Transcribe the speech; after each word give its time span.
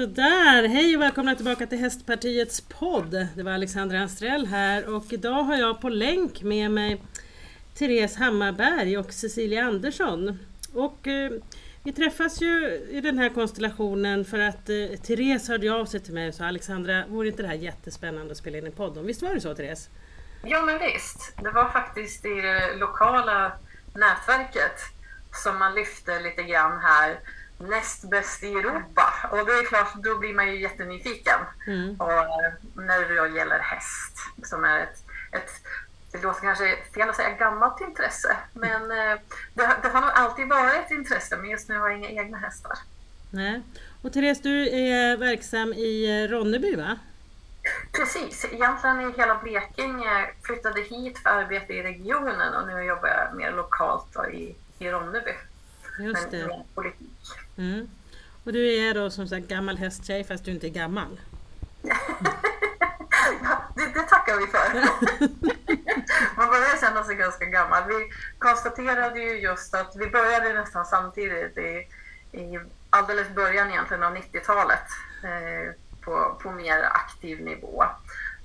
Sådär, 0.00 0.68
hej 0.68 0.96
och 0.96 1.02
välkomna 1.02 1.34
tillbaka 1.34 1.66
till 1.66 1.78
Hästpartiets 1.78 2.60
podd. 2.60 3.10
Det 3.36 3.42
var 3.42 3.52
Alexandra 3.52 4.00
Anstrell 4.00 4.46
här 4.46 4.94
och 4.94 5.04
idag 5.12 5.42
har 5.42 5.56
jag 5.56 5.80
på 5.80 5.88
länk 5.88 6.42
med 6.42 6.70
mig 6.70 7.02
Therese 7.74 8.16
Hammarberg 8.16 8.98
och 8.98 9.12
Cecilia 9.12 9.64
Andersson. 9.64 10.38
Och 10.74 11.06
eh, 11.06 11.30
vi 11.82 11.92
träffas 11.92 12.42
ju 12.42 12.80
i 12.90 13.00
den 13.00 13.18
här 13.18 13.28
konstellationen 13.28 14.24
för 14.24 14.38
att 14.38 14.68
eh, 14.68 15.00
Therese 15.06 15.48
hörde 15.48 15.72
av 15.72 15.84
sig 15.84 16.00
till 16.00 16.14
mig 16.14 16.28
och 16.28 16.34
sa 16.34 16.44
Alexandra, 16.44 17.04
vore 17.08 17.28
inte 17.28 17.42
det 17.42 17.48
här 17.48 17.54
jättespännande 17.54 18.32
att 18.32 18.38
spela 18.38 18.58
in 18.58 18.66
en 18.66 18.72
podd 18.72 18.98
om? 18.98 19.06
Visst 19.06 19.22
var 19.22 19.34
det 19.34 19.40
så 19.40 19.54
Therese? 19.54 19.88
Ja 20.44 20.62
men 20.62 20.78
visst, 20.78 21.34
det 21.42 21.50
var 21.50 21.68
faktiskt 21.68 22.24
i 22.24 22.40
det 22.40 22.76
lokala 22.76 23.52
nätverket 23.94 24.80
som 25.44 25.58
man 25.58 25.74
lyfte 25.74 26.20
lite 26.20 26.42
grann 26.42 26.80
här 26.80 27.18
näst 27.60 28.10
bäst 28.10 28.42
i 28.42 28.52
Europa. 28.52 29.28
Och 29.30 29.46
det 29.46 29.52
är 29.52 29.64
klart, 29.66 29.94
då 29.94 30.18
blir 30.18 30.34
man 30.34 30.48
ju 30.48 30.60
jättenyfiken. 30.60 31.40
Mm. 31.66 31.96
Och 32.00 32.12
eh, 32.12 32.52
när 32.74 33.08
det 33.08 33.38
gäller 33.38 33.58
häst, 33.58 34.16
som 34.42 34.64
är 34.64 34.80
ett, 34.80 35.04
ett 35.32 35.50
det 36.12 36.22
låter 36.22 36.40
kanske 36.40 36.76
fel 36.94 37.08
att 37.08 37.16
säga 37.16 37.30
gammalt 37.30 37.80
intresse, 37.80 38.36
men 38.52 38.82
eh, 38.82 39.18
det, 39.54 39.76
det, 39.82 39.88
har 39.88 40.00
nog 40.00 40.10
alltid 40.14 40.48
varit 40.48 40.74
ett 40.74 40.90
intresse, 40.90 41.36
men 41.36 41.50
just 41.50 41.68
nu 41.68 41.78
har 41.78 41.88
jag 41.88 41.98
inga 41.98 42.22
egna 42.22 42.38
hästar. 42.38 42.78
Nej. 43.30 43.62
Och 44.02 44.12
Therese, 44.12 44.40
du 44.40 44.68
är 44.68 45.16
verksam 45.16 45.72
i 45.72 46.22
eh, 46.22 46.28
Ronneby 46.28 46.76
va? 46.76 46.98
Precis, 47.92 48.44
egentligen 48.44 49.00
i 49.00 49.12
hela 49.16 49.34
Blekinge. 49.42 50.30
Flyttade 50.42 50.80
hit 50.80 51.18
för 51.18 51.30
arbete 51.30 51.72
i 51.72 51.82
regionen 51.82 52.54
och 52.54 52.66
nu 52.66 52.82
jobbar 52.82 53.08
jag 53.08 53.36
mer 53.36 53.52
lokalt 53.52 54.16
i, 54.32 54.54
i 54.78 54.90
Ronneby. 54.90 55.34
Just 56.04 56.30
det. 56.30 56.46
Med 56.46 56.64
politik. 56.74 57.08
Mm. 57.56 57.88
Och 58.44 58.52
du 58.52 58.74
är 58.74 58.94
då 58.94 59.10
som 59.10 59.28
sagt 59.28 59.48
gammal 59.48 59.76
hästtjej 59.76 60.24
fast 60.24 60.44
du 60.44 60.50
inte 60.50 60.66
är 60.66 60.70
gammal. 60.70 61.20
det, 63.74 63.86
det 63.94 64.02
tackar 64.02 64.36
vi 64.36 64.46
för. 64.46 64.72
Man 66.36 66.48
börjar 66.48 66.80
känna 66.80 67.04
sig 67.04 67.16
ganska 67.16 67.44
gammal. 67.44 67.82
Vi 67.88 68.10
konstaterade 68.38 69.20
ju 69.20 69.40
just 69.40 69.74
att 69.74 69.96
vi 69.96 70.10
började 70.10 70.52
nästan 70.52 70.86
samtidigt 70.86 71.58
i, 71.58 71.88
i 72.32 72.60
alldeles 72.90 73.34
början 73.34 73.70
egentligen 73.70 74.02
av 74.02 74.16
90-talet 74.16 74.86
eh, 75.24 75.74
på, 76.00 76.38
på 76.42 76.50
mer 76.50 76.82
aktiv 76.82 77.40
nivå. 77.40 77.84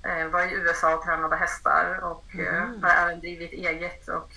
Eh, 0.03 0.27
var 0.27 0.43
i 0.43 0.53
USA 0.53 0.95
och 0.95 1.03
tränade 1.03 1.35
hästar 1.35 1.99
och 2.03 2.25
eh, 2.39 2.63
mm. 2.63 2.83
har 2.83 2.89
även 2.89 3.19
drivit 3.19 3.53
eget 3.53 4.07
och 4.07 4.29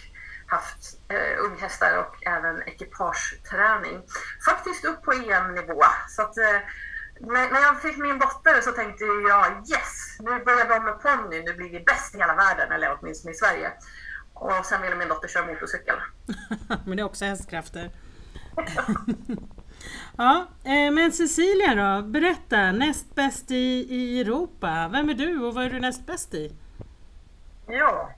haft 0.49 0.99
eh, 1.09 1.45
unghästar 1.45 1.99
och 1.99 2.27
även 2.27 2.63
ekipageträning. 2.63 4.03
Faktiskt 4.45 4.85
upp 4.85 5.03
på 5.03 5.13
EM-nivå. 5.13 5.83
Så 6.09 6.23
att, 6.23 6.39
eh, 6.39 6.61
när 7.21 7.61
jag 7.61 7.83
fick 7.83 7.97
min 7.97 8.19
dotter 8.19 8.61
så 8.61 8.73
tänkte 8.73 9.05
jag 9.05 9.71
yes, 9.71 10.17
nu 10.19 10.45
börjar 10.45 10.69
vi 10.69 10.85
med 10.85 11.01
ponny, 11.03 11.43
nu 11.43 11.55
blir 11.55 11.71
vi 11.71 11.81
bäst 11.81 12.15
i 12.15 12.19
hela 12.19 12.35
världen, 12.35 12.73
eller 12.73 12.99
åtminstone 13.01 13.33
i 13.33 13.35
Sverige. 13.35 13.73
Och 14.35 14.67
sen 14.67 14.83
ville 14.83 14.97
min 14.97 15.09
dotter 15.09 15.29
köra 15.29 15.47
motorcykel. 15.47 15.97
men 16.87 16.97
det 16.97 17.03
är 17.03 17.05
också 17.05 17.25
hästkrafter. 17.25 17.91
ja, 20.17 20.47
eh, 20.65 20.93
men 20.93 21.13
Cecilia 21.13 21.75
då, 21.75 22.03
berätta, 22.03 22.73
näst 22.73 23.15
bäst 23.15 23.51
i, 23.51 23.87
i 23.95 24.21
Europa. 24.21 24.89
Vem 24.93 25.11
är 25.11 25.15
du 25.15 25.41
och 25.41 25.55
vad 25.55 25.65
är 25.65 25.71
du 25.71 25.81
näst 25.81 26.07
bäst 26.07 26.35
i? 26.35 26.57
Ja, 27.67 28.18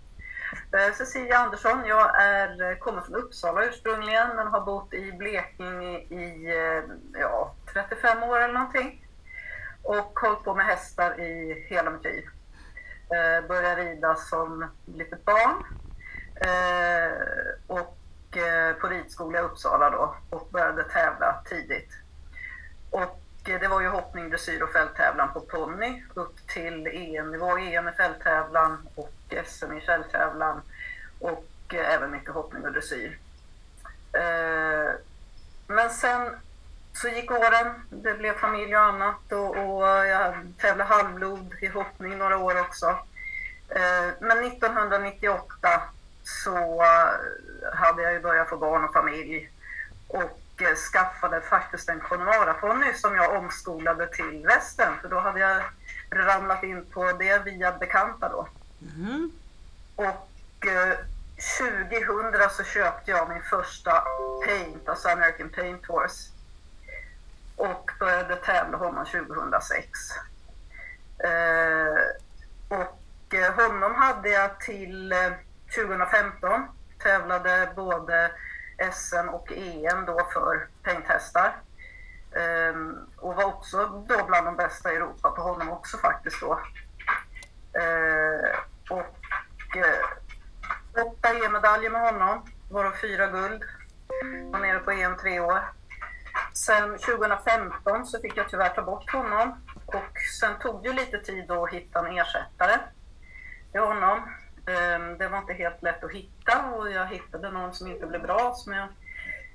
Eh, 0.53 0.95
Cecilia 0.95 1.39
Andersson, 1.39 1.85
jag 1.87 2.23
är, 2.23 2.71
eh, 2.71 2.79
kommer 2.79 3.01
från 3.01 3.15
Uppsala 3.15 3.65
ursprungligen 3.65 4.37
men 4.37 4.47
har 4.47 4.61
bott 4.61 4.95
i 4.95 5.13
Blekinge 5.13 5.99
i 5.99 6.47
eh, 6.47 6.85
ja, 7.21 7.55
35 7.73 8.23
år 8.23 8.41
eller 8.41 8.55
någonting. 8.55 9.07
Och 9.83 10.19
hållit 10.19 10.45
på 10.45 10.55
med 10.55 10.67
hästar 10.67 11.21
i 11.21 11.65
hela 11.69 11.91
mitt 11.91 12.05
liv. 12.05 12.25
Började 13.49 13.85
rida 13.85 14.15
som 14.15 14.71
litet 14.87 15.25
barn. 15.25 15.65
och 17.67 17.97
på 18.81 18.89
ridskola 18.89 19.39
i 19.39 19.43
Uppsala 19.43 19.91
då 19.91 20.17
och 20.31 20.49
började 20.51 20.85
tävla 20.85 21.43
tidigt. 21.45 21.91
Och 22.91 23.23
Eh, 23.51 23.61
det 23.61 23.69
var 23.69 23.81
ju 23.81 23.89
hoppning, 23.89 24.31
dressyr 24.31 24.63
och 24.63 24.73
fälttävlan 24.73 25.33
på 25.33 25.41
ponny 25.41 26.05
upp 26.15 26.49
till 26.49 26.87
EM-nivå, 26.87 27.59
EM 27.59 27.89
i 27.89 27.93
fälttävlan 27.93 28.89
och 28.95 29.35
SM 29.47 29.73
i 29.73 29.81
fälttävlan 29.81 30.63
och 31.21 31.75
eh, 31.75 31.95
även 31.95 32.11
mycket 32.11 32.35
hoppning 32.35 32.65
och 32.65 32.73
dressyr. 32.73 33.19
Eh, 34.13 34.95
men 35.67 35.91
sen 35.91 36.37
så 36.93 37.09
gick 37.09 37.31
åren, 37.31 37.75
det 37.91 38.15
blev 38.15 38.35
familj 38.35 38.77
och 38.77 38.83
annat 38.83 39.33
och, 39.33 39.57
och 39.57 39.87
jag 40.07 40.35
tävlade 40.59 40.95
halvblod 40.95 41.55
i 41.61 41.67
hoppning 41.67 42.19
några 42.19 42.39
år 42.39 42.61
också. 42.61 42.99
Men 44.21 44.45
1998 44.45 45.83
så 46.23 46.83
hade 47.73 48.03
jag 48.03 48.13
ju 48.13 48.21
börjat 48.21 48.49
få 48.49 48.57
barn 48.57 48.85
och 48.85 48.93
familj 48.93 49.51
och 50.09 50.41
skaffade 50.67 51.41
faktiskt 51.41 51.89
en 51.89 52.01
Connemara-ponny 52.01 52.95
som 52.95 53.15
jag 53.17 53.37
omskolade 53.37 54.07
till 54.07 54.47
västen 54.47 54.93
för 55.01 55.09
då 55.09 55.19
hade 55.19 55.41
jag 55.41 55.63
ramlat 56.11 56.63
in 56.63 56.87
på 56.87 57.13
det 57.13 57.45
via 57.45 57.73
bekanta 57.73 58.29
då. 58.29 58.49
Mm. 58.97 59.31
Och 59.97 60.67
eh, 60.67 60.99
2000 61.59 62.51
så 62.51 62.65
köpte 62.65 63.11
jag 63.11 63.29
min 63.29 63.43
första 63.43 64.05
Paint, 64.47 64.89
alltså 64.89 65.09
American 65.09 65.49
Paint 65.49 65.87
Horse. 65.87 66.31
Och 67.57 67.91
började 67.99 68.37
tävla 68.37 68.79
honom 68.79 69.07
2006. 69.07 69.89
Eh, 71.19 71.95
och 72.69 73.35
eh, 73.35 73.55
honom 73.55 73.95
hade 73.95 74.29
jag 74.29 74.61
till 74.61 75.15
2015. 75.75 76.53
Eh, 76.53 76.61
Tävlade 77.03 77.73
både 77.77 78.31
SM 78.93 79.29
och 79.29 79.53
EM 79.53 80.05
då 80.07 80.29
för 80.33 80.69
painthästar. 80.83 81.57
Um, 82.33 82.43
ehm, 82.43 82.99
och 83.17 83.35
var 83.35 83.45
också 83.45 84.05
då 84.09 84.25
bland 84.25 84.47
de 84.47 84.57
bästa 84.57 84.93
i 84.93 84.97
Europa 84.97 85.31
på 85.31 85.43
honom 85.43 85.71
också 85.71 85.97
faktiskt 85.97 86.41
då. 86.41 86.53
Uh, 87.79 88.59
och 88.91 89.77
uh, 89.77 91.07
åtta 91.07 91.29
EM-medaljer 91.29 91.91
med 91.91 92.01
honom, 92.01 92.47
varav 92.71 92.93
fyra 92.93 93.27
guld. 93.27 93.63
Var 94.51 94.59
nere 94.59 94.79
på 94.79 94.91
EM 94.91 95.17
tre 95.17 95.41
år. 95.41 95.61
Sen 96.55 96.99
2015 96.99 98.07
så 98.07 98.21
fick 98.21 98.37
jag 98.37 98.49
tyvärr 98.49 98.69
ta 98.69 98.83
bort 98.83 99.13
honom 99.13 99.65
och 99.87 100.19
sen 100.41 100.59
tog 100.59 100.83
det 100.83 100.93
lite 100.93 101.19
tid 101.19 101.51
att 101.51 101.71
hitta 101.71 101.99
en 101.99 102.19
ersättare 102.19 102.79
till 103.73 103.81
honom. 103.81 104.21
Ehm, 104.67 105.19
det 105.19 105.29
var 105.29 105.39
inte 105.39 105.53
helt 105.53 105.83
lätt 105.83 106.05
att 106.05 106.13
hitta 106.13 106.65
och 106.65 106.91
jag 106.91 107.07
hittade 107.07 107.51
någon 107.51 107.75
som 107.75 107.87
inte 107.87 108.07
blev 108.07 108.23
bra 108.23 108.53
som 108.55 108.73
jag 108.73 108.89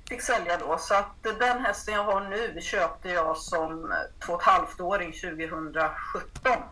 fick 0.08 0.22
sälja 0.22 0.58
då. 0.58 0.78
Så 0.78 0.94
att 0.94 1.22
den 1.22 1.64
hästen 1.64 1.94
jag 1.94 2.04
har 2.04 2.20
nu 2.20 2.60
köpte 2.60 3.08
jag 3.08 3.36
som 3.36 3.94
två 4.26 4.32
och 4.32 4.40
ett 4.40 4.46
halvt 4.46 4.80
åring 4.80 5.12
2017 5.12 6.62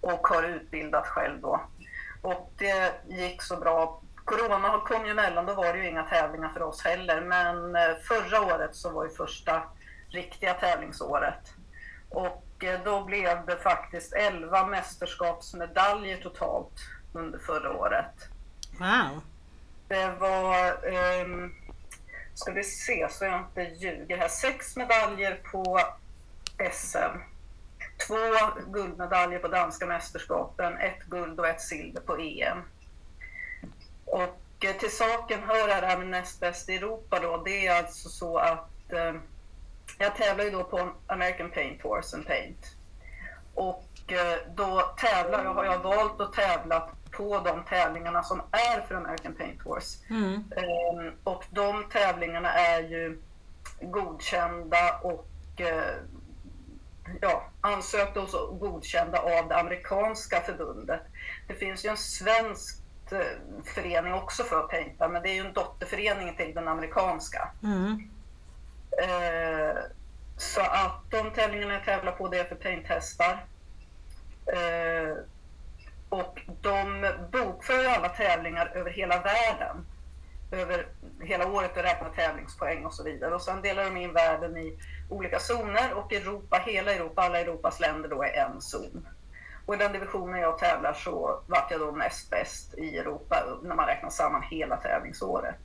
och 0.00 0.26
har 0.26 0.42
utbildat 0.42 1.06
själv 1.06 1.40
då. 1.40 1.60
Och 2.22 2.52
det 2.58 2.92
gick 3.08 3.42
så 3.42 3.56
bra. 3.56 4.02
Corona 4.24 4.80
kom 4.86 5.04
ju 5.04 5.10
emellan, 5.10 5.46
då 5.46 5.54
var 5.54 5.72
det 5.72 5.78
ju 5.78 5.88
inga 5.88 6.02
tävlingar 6.02 6.48
för 6.48 6.62
oss 6.62 6.84
heller. 6.84 7.20
Men 7.20 7.76
eh, 7.76 7.96
förra 8.02 8.40
året 8.40 8.76
så 8.76 8.90
var 8.90 9.04
ju 9.04 9.10
första 9.10 9.62
riktiga 10.08 10.54
tävlingsåret. 10.54 11.54
Och 12.10 12.44
eh, 12.64 12.80
då 12.84 13.04
blev 13.04 13.46
det 13.46 13.56
faktiskt 13.56 14.12
11 14.12 14.66
mästerskapsmedaljer 14.66 16.16
totalt 16.16 16.72
under 17.12 17.38
förra 17.38 17.76
året. 17.76 18.28
Wow! 18.78 19.22
Det 19.88 20.10
var, 20.18 20.72
um, 21.24 21.54
ska 22.34 22.52
vi 22.52 22.64
se 22.64 23.08
så 23.10 23.24
jag 23.24 23.40
inte 23.40 23.62
ljuger 23.62 24.16
här, 24.16 24.28
sex 24.28 24.76
medaljer 24.76 25.40
på 25.52 25.80
SM. 26.72 27.18
Två 28.06 28.16
guldmedaljer 28.72 29.38
på 29.38 29.48
danska 29.48 29.86
mästerskapen, 29.86 30.78
ett 30.78 31.02
guld 31.02 31.40
och 31.40 31.48
ett 31.48 31.60
silver 31.60 32.00
på 32.00 32.16
EM. 32.16 32.62
Och 34.04 34.64
eh, 34.64 34.76
till 34.76 34.96
saken 34.96 35.40
hör 35.42 35.68
det 35.68 35.86
här 35.86 35.98
med 35.98 36.08
näst 36.08 36.40
bäst 36.40 36.68
i 36.68 36.76
Europa 36.76 37.20
då, 37.20 37.42
det 37.44 37.66
är 37.66 37.78
alltså 37.78 38.08
så 38.08 38.38
att 38.38 38.92
eh, 38.92 39.14
jag 39.98 40.16
tävlar 40.16 40.44
ju 40.44 40.50
då 40.50 40.64
på 40.64 40.92
American 41.06 41.50
Paint 41.50 41.82
Horse 41.82 42.16
and 42.16 42.26
Paint. 42.26 42.76
Och 43.54 43.88
eh, 44.06 44.38
då 44.54 44.80
tävlar 44.96 45.44
jag, 45.44 45.54
har 45.54 45.64
jag 45.64 45.78
valt 45.78 46.20
att 46.20 46.32
tävla 46.32 46.90
på 47.10 47.40
de 47.44 47.64
tävlingarna 47.64 48.22
som 48.22 48.42
är 48.50 48.80
för 48.80 48.94
American 48.94 49.34
Paint 49.34 49.62
Horse. 49.62 49.98
Mm. 50.10 50.34
Um, 50.34 51.12
och 51.24 51.44
de 51.50 51.84
tävlingarna 51.92 52.52
är 52.52 52.82
ju 52.82 53.22
godkända 53.80 55.00
och 55.02 55.28
uh, 55.60 55.94
ja, 57.20 57.48
ansökta 57.60 58.20
och 58.20 58.58
godkända 58.60 59.18
av 59.18 59.48
det 59.48 59.56
amerikanska 59.56 60.40
förbundet. 60.40 61.00
Det 61.48 61.54
finns 61.54 61.84
ju 61.84 61.88
en 61.88 61.96
svensk 61.96 62.82
uh, 63.12 63.18
förening 63.64 64.12
också 64.12 64.42
för 64.44 64.62
paintar, 64.62 65.08
men 65.08 65.22
det 65.22 65.28
är 65.28 65.34
ju 65.34 65.46
en 65.46 65.52
dotterförening 65.52 66.36
till 66.36 66.54
den 66.54 66.68
amerikanska. 66.68 67.48
Mm. 67.62 68.10
Uh, 69.02 69.82
så 70.36 70.60
att 70.60 71.10
de 71.10 71.30
tävlingarna 71.30 71.72
jag 71.72 71.84
tävlar 71.84 72.12
på 72.12 72.28
det 72.28 72.38
är 72.38 72.44
för 72.44 72.54
painthästar. 72.54 73.46
Eh, 74.46 75.16
och 76.08 76.40
de 76.60 77.10
bokför 77.32 77.84
alla 77.84 78.08
tävlingar 78.08 78.72
över 78.74 78.90
hela 78.90 79.22
världen. 79.22 79.86
Över 80.50 80.86
hela 81.20 81.46
året 81.46 81.76
och 81.76 81.82
räknar 81.82 82.10
tävlingspoäng 82.10 82.84
och 82.84 82.94
så 82.94 83.04
vidare. 83.04 83.34
Och 83.34 83.42
sen 83.42 83.62
delar 83.62 83.84
de 83.84 83.96
in 83.96 84.12
världen 84.12 84.56
i 84.56 84.78
olika 85.08 85.38
zoner 85.38 85.94
och 85.94 86.12
Europa, 86.12 86.62
hela 86.66 86.92
Europa, 86.92 87.22
alla 87.22 87.38
Europas 87.38 87.80
länder 87.80 88.08
då 88.08 88.22
är 88.22 88.32
en 88.32 88.60
zon. 88.60 89.08
Och 89.66 89.74
i 89.74 89.78
den 89.78 89.92
divisionen 89.92 90.40
jag 90.40 90.58
tävlar 90.58 90.92
så 90.92 91.42
vart 91.46 91.70
jag 91.70 91.80
då 91.80 91.90
näst 91.90 92.30
bäst 92.30 92.74
i 92.78 92.98
Europa 92.98 93.44
när 93.62 93.74
man 93.74 93.86
räknar 93.86 94.10
samman 94.10 94.42
hela 94.42 94.76
tävlingsåret. 94.76 95.58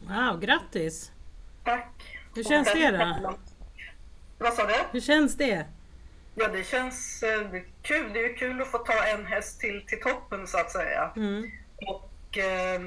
Wow, 0.00 0.40
grattis! 0.40 1.12
Tack! 1.64 2.17
Hur 2.38 2.44
känns 2.44 2.72
det 2.72 2.90
då? 3.22 3.34
Vad 4.38 4.52
sa 4.54 4.66
du? 4.66 4.74
Hur 4.92 5.00
känns 5.00 5.36
det? 5.36 5.64
Ja, 6.34 6.48
det 6.48 6.64
känns 6.64 7.22
eh, 7.22 7.50
kul. 7.82 8.12
Det 8.12 8.24
är 8.24 8.36
kul 8.36 8.62
att 8.62 8.68
få 8.68 8.78
ta 8.78 9.04
en 9.04 9.26
häst 9.26 9.60
till, 9.60 9.86
till 9.86 10.00
toppen 10.00 10.46
så 10.46 10.58
att 10.58 10.70
säga. 10.70 11.10
Mm. 11.16 11.50
Och 11.86 12.38
eh, 12.38 12.80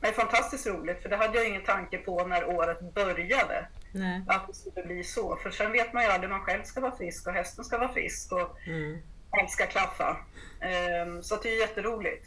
det 0.00 0.08
är 0.08 0.12
fantastiskt 0.12 0.66
roligt 0.66 1.02
för 1.02 1.08
det 1.08 1.16
hade 1.16 1.38
jag 1.38 1.48
ingen 1.48 1.64
tanke 1.64 1.98
på 1.98 2.26
när 2.26 2.44
året 2.44 2.94
började. 2.94 3.66
Nej. 3.92 4.22
Att 4.26 4.46
det 4.46 4.54
skulle 4.54 4.86
bli 4.86 5.04
så. 5.04 5.36
För 5.36 5.50
sen 5.50 5.72
vet 5.72 5.92
man 5.92 6.02
ju 6.02 6.08
aldrig, 6.08 6.30
man 6.30 6.40
själv 6.40 6.62
ska 6.64 6.80
vara 6.80 6.96
frisk 6.96 7.26
och 7.26 7.32
hästen 7.32 7.64
ska 7.64 7.78
vara 7.78 7.92
frisk 7.92 8.32
och 8.32 8.58
Mm. 8.66 8.98
allt 9.30 9.50
ska 9.50 9.66
klaffa. 9.66 10.16
Ehm, 10.60 11.22
så 11.22 11.36
det 11.36 11.48
är 11.48 11.60
jätteroligt. 11.60 12.26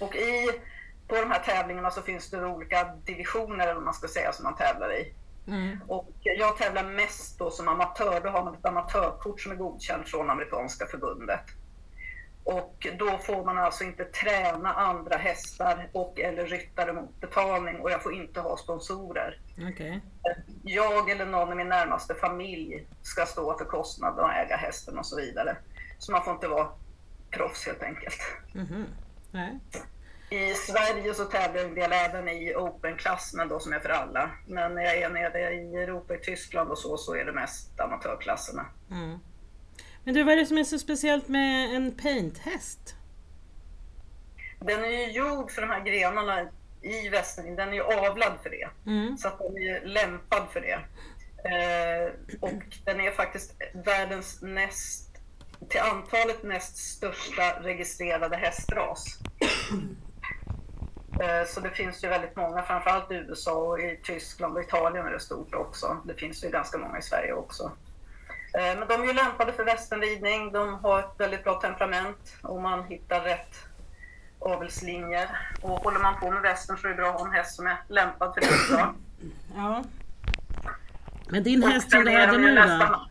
Och 0.00 0.16
i, 0.16 0.50
på 1.08 1.14
de 1.16 1.30
här 1.30 1.38
tävlingarna 1.46 1.90
så 1.90 2.02
finns 2.02 2.30
det 2.30 2.44
olika 2.46 2.84
divisioner 3.04 3.64
eller 3.64 3.74
vad 3.74 3.82
man 3.84 3.94
ska 3.94 4.08
säga 4.08 4.32
som 4.32 4.42
man 4.44 4.56
tävlar 4.56 4.92
i. 4.94 5.14
Mm. 5.46 5.80
Och 5.88 6.12
jag 6.20 6.56
tävlar 6.56 6.84
mest 6.84 7.38
då 7.38 7.50
som 7.50 7.68
amatör. 7.68 8.20
Då 8.20 8.28
har 8.30 8.44
man 8.44 8.54
ett 8.54 8.66
amatörkort 8.66 9.40
som 9.40 9.52
är 9.52 9.56
godkänt 9.56 10.08
från 10.08 10.30
amerikanska 10.30 10.86
förbundet. 10.86 11.44
Och 12.44 12.86
då 12.98 13.18
får 13.18 13.44
man 13.44 13.58
alltså 13.58 13.84
inte 13.84 14.04
träna 14.04 14.72
andra 14.72 15.16
hästar 15.16 15.88
och 15.92 16.20
eller 16.20 16.46
ryttare 16.46 16.92
mot 16.92 17.20
betalning 17.20 17.80
och 17.80 17.90
jag 17.90 18.02
får 18.02 18.14
inte 18.14 18.40
ha 18.40 18.56
sponsorer. 18.56 19.40
Okej. 19.72 20.00
Jag 20.62 21.10
eller 21.10 21.26
någon 21.26 21.52
i 21.52 21.54
min 21.54 21.68
närmaste 21.68 22.14
familj 22.14 22.86
ska 23.02 23.26
stå 23.26 23.58
för 23.58 23.64
kostnaden 23.64 24.24
och 24.24 24.32
äga 24.32 24.56
hästen 24.56 24.98
och 24.98 25.06
så 25.06 25.16
vidare. 25.16 25.56
Så 25.98 26.12
man 26.12 26.24
får 26.24 26.34
inte 26.34 26.48
vara 26.48 26.68
proffs 27.30 27.66
helt 27.66 27.82
enkelt. 27.82 28.20
Mhm. 28.54 28.86
Nej. 29.30 29.58
I 30.30 30.54
Sverige 30.54 31.14
så 31.14 31.24
tävlar 31.24 31.64
en 31.64 31.74
del 31.74 31.92
även 31.92 32.28
i 32.28 32.54
open-klassen 32.54 33.48
då 33.48 33.60
som 33.60 33.72
är 33.72 33.80
för 33.80 33.88
alla. 33.88 34.30
Men 34.46 34.74
när 34.74 34.82
jag 34.82 34.96
är 34.96 35.10
nere 35.10 35.52
i 35.52 35.76
Europa, 35.76 36.14
i 36.14 36.18
Tyskland 36.18 36.70
och 36.70 36.78
så, 36.78 36.96
så 36.96 37.14
är 37.14 37.24
det 37.24 37.32
mest 37.32 37.80
amatörklasserna. 37.80 38.66
Mm. 38.90 39.18
Men 40.04 40.14
du, 40.14 40.22
vad 40.22 40.32
är 40.32 40.36
det 40.36 40.46
som 40.46 40.58
är 40.58 40.64
så 40.64 40.78
speciellt 40.78 41.28
med 41.28 41.76
en 41.76 41.94
painthäst? 41.96 42.94
Den 44.60 44.84
är 44.84 44.88
ju 44.88 45.12
gjord 45.12 45.50
för 45.50 45.62
de 45.62 45.70
här 45.70 45.84
grenarna 45.84 46.48
i 46.82 47.08
västern, 47.08 47.56
den 47.56 47.68
är 47.68 47.72
ju 47.72 47.82
avlad 47.82 48.32
för 48.42 48.50
det. 48.50 48.68
Mm. 48.86 49.18
Så 49.18 49.28
att 49.28 49.38
den 49.38 49.56
är 49.56 49.60
ju 49.60 49.84
lämpad 49.84 50.42
för 50.52 50.60
det. 50.60 50.78
Eh, 51.44 52.12
och 52.40 52.62
den 52.84 53.00
är 53.00 53.10
faktiskt 53.10 53.54
världens 53.74 54.42
näst, 54.42 55.10
till 55.68 55.80
antalet 55.80 56.42
näst 56.42 56.76
största 56.76 57.62
registrerade 57.62 58.36
hästras. 58.36 59.18
Eh, 61.20 61.46
så 61.46 61.60
det 61.60 61.70
finns 61.70 62.04
ju 62.04 62.08
väldigt 62.08 62.36
många, 62.36 62.62
framförallt 62.62 63.10
i 63.10 63.14
USA 63.14 63.52
och 63.52 63.80
i 63.80 64.00
Tyskland 64.02 64.56
och 64.56 64.62
Italien 64.62 65.06
är 65.06 65.10
det 65.10 65.20
stort 65.20 65.54
också. 65.54 65.96
Det 66.04 66.14
finns 66.14 66.44
ju 66.44 66.48
ganska 66.50 66.78
många 66.78 66.98
i 66.98 67.02
Sverige 67.02 67.32
också. 67.32 67.72
Eh, 68.58 68.78
Men 68.78 68.88
de 68.88 68.94
är 69.02 69.06
ju 69.06 69.12
lämpade 69.12 69.52
för 69.52 69.64
västernridning. 69.64 70.52
De 70.52 70.74
har 70.74 70.98
ett 70.98 71.14
väldigt 71.18 71.44
bra 71.44 71.60
temperament 71.60 72.36
och 72.42 72.62
man 72.62 72.84
hittar 72.84 73.20
rätt 73.20 73.56
avelslinjer. 74.38 75.28
Och 75.62 75.70
håller 75.70 76.00
man 76.00 76.20
på 76.20 76.30
med 76.30 76.42
västern 76.42 76.76
så 76.76 76.86
är 76.86 76.90
det 76.90 76.96
bra 76.96 77.08
att 77.08 77.20
ha 77.20 77.26
en 77.26 77.32
häst 77.32 77.56
som 77.56 77.66
är 77.66 77.76
lämpad 77.88 78.34
för 78.34 78.40
det 78.40 78.46
också. 78.46 78.94
Ja. 79.56 79.84
Men 81.28 81.42
din 81.42 81.62
häst 81.62 81.90
som 81.90 82.04
du 82.04 82.12
är 82.12 82.26
hade 82.26 82.38
nu 82.38 82.54
då? 82.54 83.06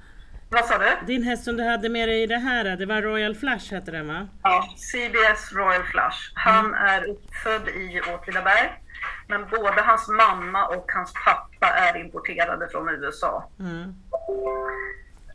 Vad 0.52 0.66
sa 0.66 0.78
du? 0.78 1.06
Din 1.06 1.24
häst 1.24 1.44
som 1.44 1.58
du 1.58 1.64
hade 1.64 1.90
med 1.90 2.10
dig 2.10 2.24
i 2.24 2.28
det 2.28 2.38
här, 2.38 2.78
det 2.78 2.86
var 2.86 3.02
Royal 3.02 3.36
Flash 3.36 3.74
hette 3.74 3.92
den 3.92 4.08
va? 4.08 4.28
Ja, 4.44 4.68
CBS 4.76 5.52
Royal 5.54 5.84
Flush. 5.84 6.32
Han 6.34 6.74
är 6.74 7.10
uppfödd 7.10 7.68
i 7.68 8.02
Åtvidaberg. 8.14 8.82
Men 9.28 9.50
både 9.50 9.82
hans 9.82 10.08
mamma 10.08 10.68
och 10.68 10.92
hans 10.92 11.14
pappa 11.26 11.68
är 11.68 11.98
importerade 11.98 12.70
från 12.70 12.90
USA. 12.90 13.50
Mm. 13.60 13.96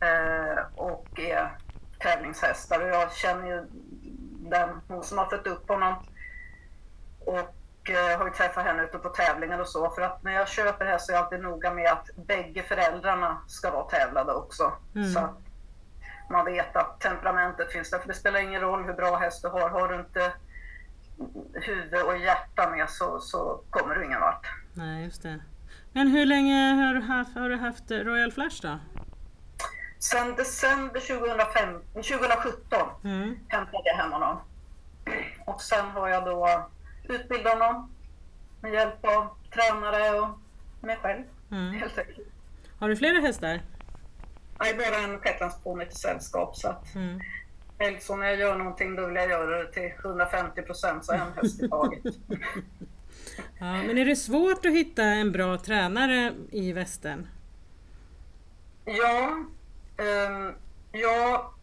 eh, 0.01 0.63
och 0.75 1.19
är 1.19 1.57
tävlingshästar. 1.99 2.81
Och 2.81 2.87
jag 2.87 3.13
känner 3.13 3.47
ju 3.47 3.63
den 4.49 4.69
hon 4.87 5.03
som 5.03 5.17
har 5.17 5.25
fött 5.25 5.47
upp 5.47 5.67
honom. 5.67 5.95
Och 7.19 7.54
eh, 7.89 8.17
har 8.17 8.25
ju 8.25 8.31
träffat 8.31 8.65
henne 8.65 8.83
ute 8.83 8.97
på 8.97 9.09
tävlingar 9.09 9.59
och 9.59 9.67
så. 9.67 9.89
För 9.89 10.01
att 10.01 10.23
när 10.23 10.31
jag 10.31 10.47
köper 10.47 10.85
häst 10.85 11.05
så 11.05 11.11
är 11.11 11.15
jag 11.15 11.23
alltid 11.23 11.39
noga 11.39 11.73
med 11.73 11.91
att 11.91 12.09
bägge 12.15 12.63
föräldrarna 12.63 13.41
ska 13.47 13.71
vara 13.71 13.83
tävlade 13.89 14.33
också. 14.33 14.73
Mm. 14.95 15.09
Så 15.11 15.19
att 15.19 15.37
man 16.29 16.45
vet 16.45 16.75
att 16.75 16.99
temperamentet 17.01 17.71
finns 17.71 17.89
där. 17.91 17.99
För 17.99 18.07
det 18.07 18.13
spelar 18.13 18.39
ingen 18.39 18.61
roll 18.61 18.83
hur 18.85 18.93
bra 18.93 19.17
häst 19.17 19.41
du 19.41 19.47
har. 19.47 19.69
Har 19.69 19.87
du 19.87 19.95
inte 19.95 20.33
huvud 21.53 22.01
och 22.05 22.17
hjärta 22.17 22.69
med 22.69 22.89
så, 22.89 23.19
så 23.19 23.61
kommer 23.69 23.95
du 23.95 24.05
ingen 24.05 24.21
vart. 24.21 24.47
Nej, 24.73 25.03
just 25.05 25.23
det. 25.23 25.39
Men 25.91 26.07
hur 26.07 26.25
länge 26.25 26.73
har 26.73 26.93
du 26.93 27.01
haft, 27.01 27.35
har 27.35 27.49
du 27.49 27.55
haft 27.55 27.91
Royal 27.91 28.31
Flash 28.31 28.61
då? 28.61 28.79
Sen 29.99 30.35
december 30.35 30.99
2005, 30.99 31.81
2017 31.93 32.79
Mm. 33.03 33.39
hämtade 33.47 33.81
jag 33.85 33.95
hem 33.95 34.11
honom. 34.11 34.37
Och 35.45 35.61
sen 35.61 35.85
har 35.89 36.07
jag 36.09 36.25
då 36.25 36.69
utbildat 37.09 37.53
honom 37.53 37.91
med 38.61 38.73
hjälp 38.73 39.05
av 39.05 39.27
tränare 39.53 40.19
och 40.19 40.27
mig 40.81 40.97
själv 41.01 41.23
Mm. 41.51 41.73
helt 41.73 41.97
enkelt. 41.97 42.27
Har 42.79 42.89
du 42.89 42.95
flera 42.95 43.19
hästar? 43.19 43.61
Jag 44.59 44.69
är 44.69 44.77
bara 44.77 44.97
en 45.03 45.19
shetlandsponny 45.19 45.85
till 45.85 45.97
sällskap 45.97 46.55
så 46.57 46.67
att 46.69 46.95
Mm. 46.95 47.19
alltså 47.79 48.15
när 48.15 48.25
jag 48.27 48.39
gör 48.39 48.57
någonting 48.57 48.95
då 48.95 49.05
vill 49.07 49.15
jag 49.15 49.29
göra 49.29 49.63
det 49.63 49.71
till 49.71 49.91
150 50.05 50.61
procent 50.61 51.05
så 51.05 51.13
en 51.13 51.33
häst 51.35 51.63
i 51.63 51.69
taget. 51.69 52.03
Ja, 53.59 53.83
men 53.83 53.97
är 53.97 54.05
det 54.05 54.15
svårt 54.15 54.65
att 54.65 54.71
hitta 54.71 55.03
en 55.03 55.31
bra 55.31 55.57
tränare 55.57 56.33
i 56.51 56.73
västern? 56.73 57.27
Ja, 58.85 59.45
ehm, 59.97 60.53
ja, 60.91 61.53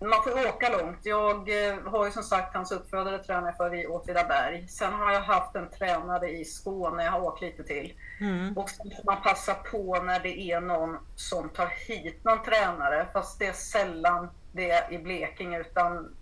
man 0.00 0.22
får 0.22 0.48
åka 0.48 0.78
långt. 0.78 0.98
Jag 1.02 1.68
eh, 1.68 1.78
har 1.84 2.04
ju 2.04 2.10
som 2.12 2.22
sagt 2.22 2.54
hans 2.54 2.72
uppfödare 2.72 3.18
tränare 3.18 3.54
för 3.56 3.74
i 3.74 3.86
Åtvidaberg. 3.86 4.68
Sen 4.68 4.92
har 4.92 5.12
jag 5.12 5.20
haft 5.20 5.56
en 5.56 5.70
tränare 5.70 6.30
i 6.30 6.44
Skåne 6.44 7.04
jag 7.04 7.12
har 7.12 7.20
åkt 7.20 7.40
lite 7.40 7.64
till. 7.64 7.94
Mm. 8.20 8.56
Och 8.58 8.70
sen 8.70 8.90
får 8.96 9.04
man 9.12 9.22
passa 9.22 9.54
på 9.54 10.02
när 10.02 10.20
det 10.20 10.40
är 10.40 10.60
någon 10.60 10.98
som 11.14 11.48
tar 11.48 11.66
hit 11.88 12.24
någon 12.24 12.42
tränare. 12.42 13.06
Fast 13.12 13.38
det 13.38 13.46
är 13.46 13.52
sällan 13.52 14.30
det 14.52 14.70
är 14.70 14.92
i 14.92 14.98
Blekinge 14.98 15.60
utan 15.60 16.16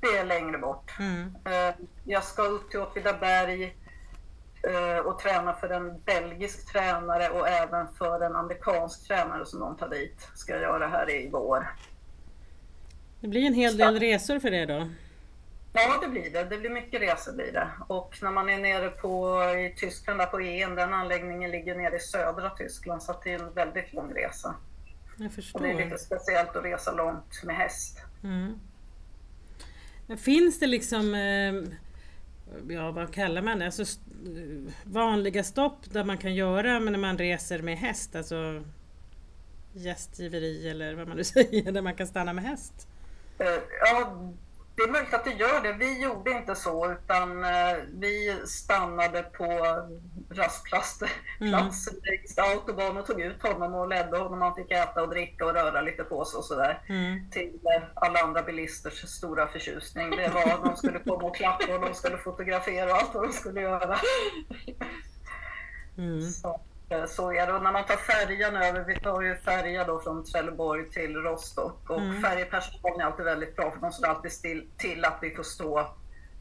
det 0.00 0.18
är 0.18 0.24
längre 0.24 0.58
bort. 0.58 0.92
Mm. 0.98 1.34
Eh, 1.44 1.74
Jag 2.04 2.24
ska 2.24 2.42
upp 2.42 2.70
till 2.70 2.80
Åtvidaberg 2.80 3.76
eh, 4.62 5.06
och 5.06 5.18
träna 5.18 5.52
för 5.54 5.68
en 5.68 6.00
belgisk 6.00 6.72
tränare 6.72 7.28
och 7.28 7.48
även 7.48 7.88
för 7.88 8.20
en 8.20 8.36
amerikansk 8.36 9.06
tränare 9.08 9.46
som 9.46 9.60
de 9.60 9.76
tar 9.76 9.88
dit. 9.88 10.28
Ska 10.34 10.52
jag 10.52 10.62
göra 10.62 10.86
här 10.88 11.10
i 11.10 11.28
vår. 11.32 11.68
Det 13.20 13.28
blir 13.28 13.46
en 13.46 13.54
hel 13.54 13.76
del 13.76 14.00
resor 14.00 14.38
för 14.38 14.50
det 14.50 14.66
då? 14.66 14.88
Ja, 15.72 15.98
det 16.02 16.08
blir 16.08 16.30
det. 16.30 16.44
Det 16.44 16.58
blir 16.58 16.70
mycket 16.70 17.00
resor 17.02 17.32
blir 17.32 17.52
det. 17.52 17.68
Och 17.88 18.18
när 18.22 18.30
man 18.30 18.50
är 18.50 18.58
nere 18.58 18.90
på, 18.90 19.42
i 19.42 19.74
Tyskland, 19.76 20.20
där 20.20 20.26
på 20.26 20.40
EM, 20.40 20.74
den 20.74 20.94
anläggningen 20.94 21.50
ligger 21.50 21.74
nere 21.74 21.96
i 21.96 22.00
södra 22.00 22.50
Tyskland 22.50 23.02
så 23.02 23.14
det 23.24 23.32
är 23.32 23.38
en 23.42 23.52
väldigt 23.52 23.92
lång 23.92 24.14
resa. 24.14 24.54
Jag 25.16 25.26
Och 25.26 25.32
förstår. 25.32 25.60
det 25.60 25.70
är 25.70 25.84
lite 25.84 25.98
speciellt 25.98 26.56
att 26.56 26.64
resa 26.64 26.92
långt 26.92 27.42
med 27.44 27.56
häst. 27.56 27.98
Mm. 28.24 28.60
Finns 30.18 30.58
det 30.60 30.66
liksom, 30.66 31.14
eh, 31.14 31.54
ja 32.68 32.90
vad 32.90 33.14
kallar 33.14 33.42
man 33.42 33.58
det, 33.58 33.66
alltså, 33.66 34.00
vanliga 34.84 35.44
stopp 35.44 35.90
där 35.92 36.04
man 36.04 36.18
kan 36.18 36.34
göra 36.34 36.78
när 36.78 36.98
man 36.98 37.18
reser 37.18 37.62
med 37.62 37.78
häst? 37.78 38.16
Alltså 38.16 38.64
gästgiveri 39.72 40.68
eller 40.68 40.94
vad 40.94 41.08
man 41.08 41.16
nu 41.16 41.24
säger, 41.34 41.72
där 41.72 41.82
man 41.82 41.94
kan 41.94 42.06
stanna 42.06 42.32
med 42.32 42.44
häst? 42.44 42.87
Eh, 43.38 43.62
Ja, 43.80 44.16
det 44.76 44.82
är 44.84 44.88
möjligt 44.92 45.14
att 45.14 45.24
det 45.24 45.30
gör 45.30 45.60
det. 45.62 45.72
Vi 45.72 46.02
gjorde 46.02 46.30
inte 46.30 46.54
så, 46.54 46.92
utan 46.92 47.44
eh, 47.44 47.76
vi 47.92 48.42
stannade 48.46 49.22
på 49.22 49.44
rastplatser 50.30 51.10
Mm. 51.40 51.52
längs 52.02 52.38
autobahn 52.38 52.96
och 52.96 53.06
tog 53.06 53.20
ut 53.20 53.42
honom 53.42 53.74
och 53.74 53.88
ledde 53.88 54.18
honom. 54.18 54.42
Han 54.42 54.54
fick 54.54 54.70
äta 54.70 55.02
och 55.02 55.08
dricka 55.08 55.44
och 55.46 55.54
röra 55.54 55.80
lite 55.80 56.04
på 56.04 56.24
sig 56.24 56.38
och 56.38 56.44
sådär. 56.44 56.82
Mm. 56.88 57.30
Till 57.30 57.58
eh, 57.76 57.82
alla 57.94 58.20
andra 58.20 58.42
bilisters 58.42 59.08
stora 59.08 59.46
förtjusning. 59.46 60.10
Det 60.10 60.28
var 60.28 60.64
de 60.64 60.76
skulle 60.76 60.98
komma 60.98 61.28
och 61.28 61.36
klappa 61.36 61.74
och 61.74 61.80
de 61.80 61.94
skulle 61.94 62.18
fotografera 62.18 62.90
och 62.90 62.96
allt 62.96 63.14
vad 63.14 63.24
de 63.28 63.32
skulle 63.32 63.60
göra. 63.60 63.98
Mm. 65.98 66.20
Så. 66.30 66.60
Eh, 66.90 67.04
Så 67.06 67.32
är 67.32 67.46
det. 67.46 67.52
Och 67.52 67.62
när 67.62 67.72
man 67.72 67.84
tar 67.84 67.96
färjan 67.96 68.56
över, 68.56 68.84
vi 68.84 69.00
tar 69.00 69.20
ju 69.22 69.36
färja 69.36 69.84
då 69.84 70.00
från 70.00 70.24
Trelleborg 70.24 70.88
till 70.90 71.16
Rostock 71.16 71.90
och 71.90 72.00
Mm. 72.00 72.22
färjepersonalen 72.22 73.00
är 73.00 73.04
alltid 73.04 73.24
väldigt 73.24 73.56
bra 73.56 73.70
för 73.70 73.80
de 73.80 73.92
står 73.92 74.06
alltid 74.08 74.32
still, 74.32 74.68
till 74.76 75.04
att 75.04 75.18
vi 75.22 75.34
får 75.34 75.42
stå 75.42 75.94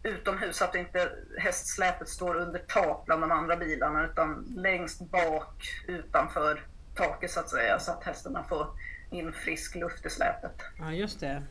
utomhus 0.04 0.62
att 0.62 0.76
inte 0.76 1.12
hästsläpet 1.38 2.10
står 2.10 2.36
under 2.36 2.60
tak 2.60 3.06
bland 3.06 3.22
de 3.24 3.32
andra 3.32 3.56
bilarna 3.58 4.06
utan 4.06 4.46
längst 4.58 5.02
bak 5.12 5.64
utanför 5.88 6.62
taket 6.96 7.32
så 7.32 7.40
att 7.40 7.50
säga 7.50 7.80
så 7.80 7.92
att 7.92 8.04
hästarna 8.04 8.44
får 8.44 8.68
in 9.12 9.34
frisk 9.34 9.76
luft 9.76 10.06
i 10.06 10.10
släpet. 10.10 10.62
Ja, 10.80 10.92
just 10.92 11.20
det. 11.20 11.44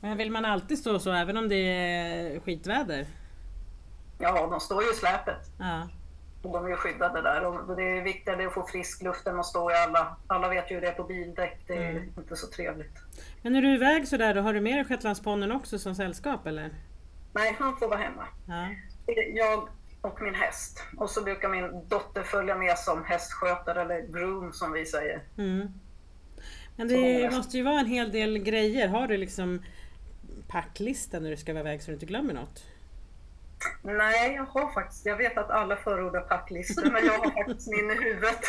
Men 0.00 0.16
vill 0.16 0.30
man 0.30 0.44
alltid 0.44 0.78
stå 0.78 0.98
så 0.98 1.12
även 1.12 1.36
om 1.36 1.48
det 1.48 1.56
är 1.56 2.40
skitväder? 2.40 3.06
Ja, 4.18 4.46
de 4.50 4.60
står 4.60 4.82
ju 4.82 4.90
i 4.90 4.94
släpet. 4.94 5.38
Ja. 5.58 5.88
De 6.42 6.66
är 6.66 6.76
skyddade 6.76 7.22
där. 7.22 7.44
Och 7.44 7.76
det 7.76 7.82
är 7.82 8.02
viktigare 8.02 8.46
att 8.46 8.52
få 8.54 8.66
frisk 8.66 9.02
luft 9.02 9.26
än 9.26 9.38
att 9.38 9.46
stå 9.46 9.70
i 9.70 9.74
alla... 9.74 10.16
Alla 10.26 10.48
vet 10.48 10.70
ju 10.70 10.74
hur 10.74 10.80
det 10.80 10.88
är 10.88 10.92
på 10.92 11.04
bildäck. 11.04 11.64
Det 11.66 11.74
är 11.74 11.90
Mm. 11.90 12.02
inte 12.18 12.36
så 12.36 12.46
trevligt. 12.46 12.94
Men 13.42 13.52
när 13.52 13.62
du 13.62 13.68
är 13.70 13.74
iväg 13.74 14.08
sådär, 14.08 14.34
då 14.34 14.40
har 14.40 14.54
du 14.54 14.60
med 14.60 14.76
dig 14.76 14.84
shetlandsponnen 14.84 15.52
också 15.52 15.78
som 15.78 15.94
sällskap 15.94 16.46
eller? 16.46 16.70
Nej, 17.32 17.56
han 17.58 17.76
får 17.76 17.88
vara 17.88 17.98
hemma. 17.98 18.26
Ja. 18.48 18.68
Jag 19.34 19.68
och 20.00 20.22
min 20.22 20.34
häst. 20.34 20.82
Och 20.96 21.10
så 21.10 21.22
brukar 21.22 21.48
min 21.48 21.88
dotter 21.88 22.22
följa 22.22 22.56
med 22.56 22.78
som 22.78 23.04
hästskötare 23.04 23.80
eller 23.82 24.00
groom 24.00 24.52
som 24.52 24.72
vi 24.72 24.86
säger. 24.86 25.22
Mm. 25.38 25.68
Men 26.76 26.88
det 26.88 27.30
måste 27.34 27.56
ju 27.56 27.62
vara 27.62 27.80
en 27.80 27.86
hel 27.86 28.12
del 28.12 28.38
grejer. 28.38 28.88
Har 28.88 29.06
du 29.06 29.16
liksom 29.16 29.62
packlista 30.48 31.20
när 31.20 31.30
du 31.30 31.36
ska 31.36 31.52
vara 31.52 31.60
iväg 31.60 31.82
så 31.82 31.90
du 31.90 31.94
inte 31.94 32.06
glömmer 32.06 32.34
något? 32.34 32.64
Nej, 33.82 34.34
jag 34.34 34.44
har 34.44 34.72
faktiskt... 34.72 35.06
Jag 35.06 35.16
vet 35.16 35.38
att 35.38 35.50
alla 35.50 35.76
förordar 35.76 36.20
packlistor, 36.20 36.90
men 36.90 37.06
jag 37.06 37.12
har 37.12 37.30
faktiskt 37.30 37.70
min 37.70 37.90
i 37.90 37.94
huvudet. 37.94 38.40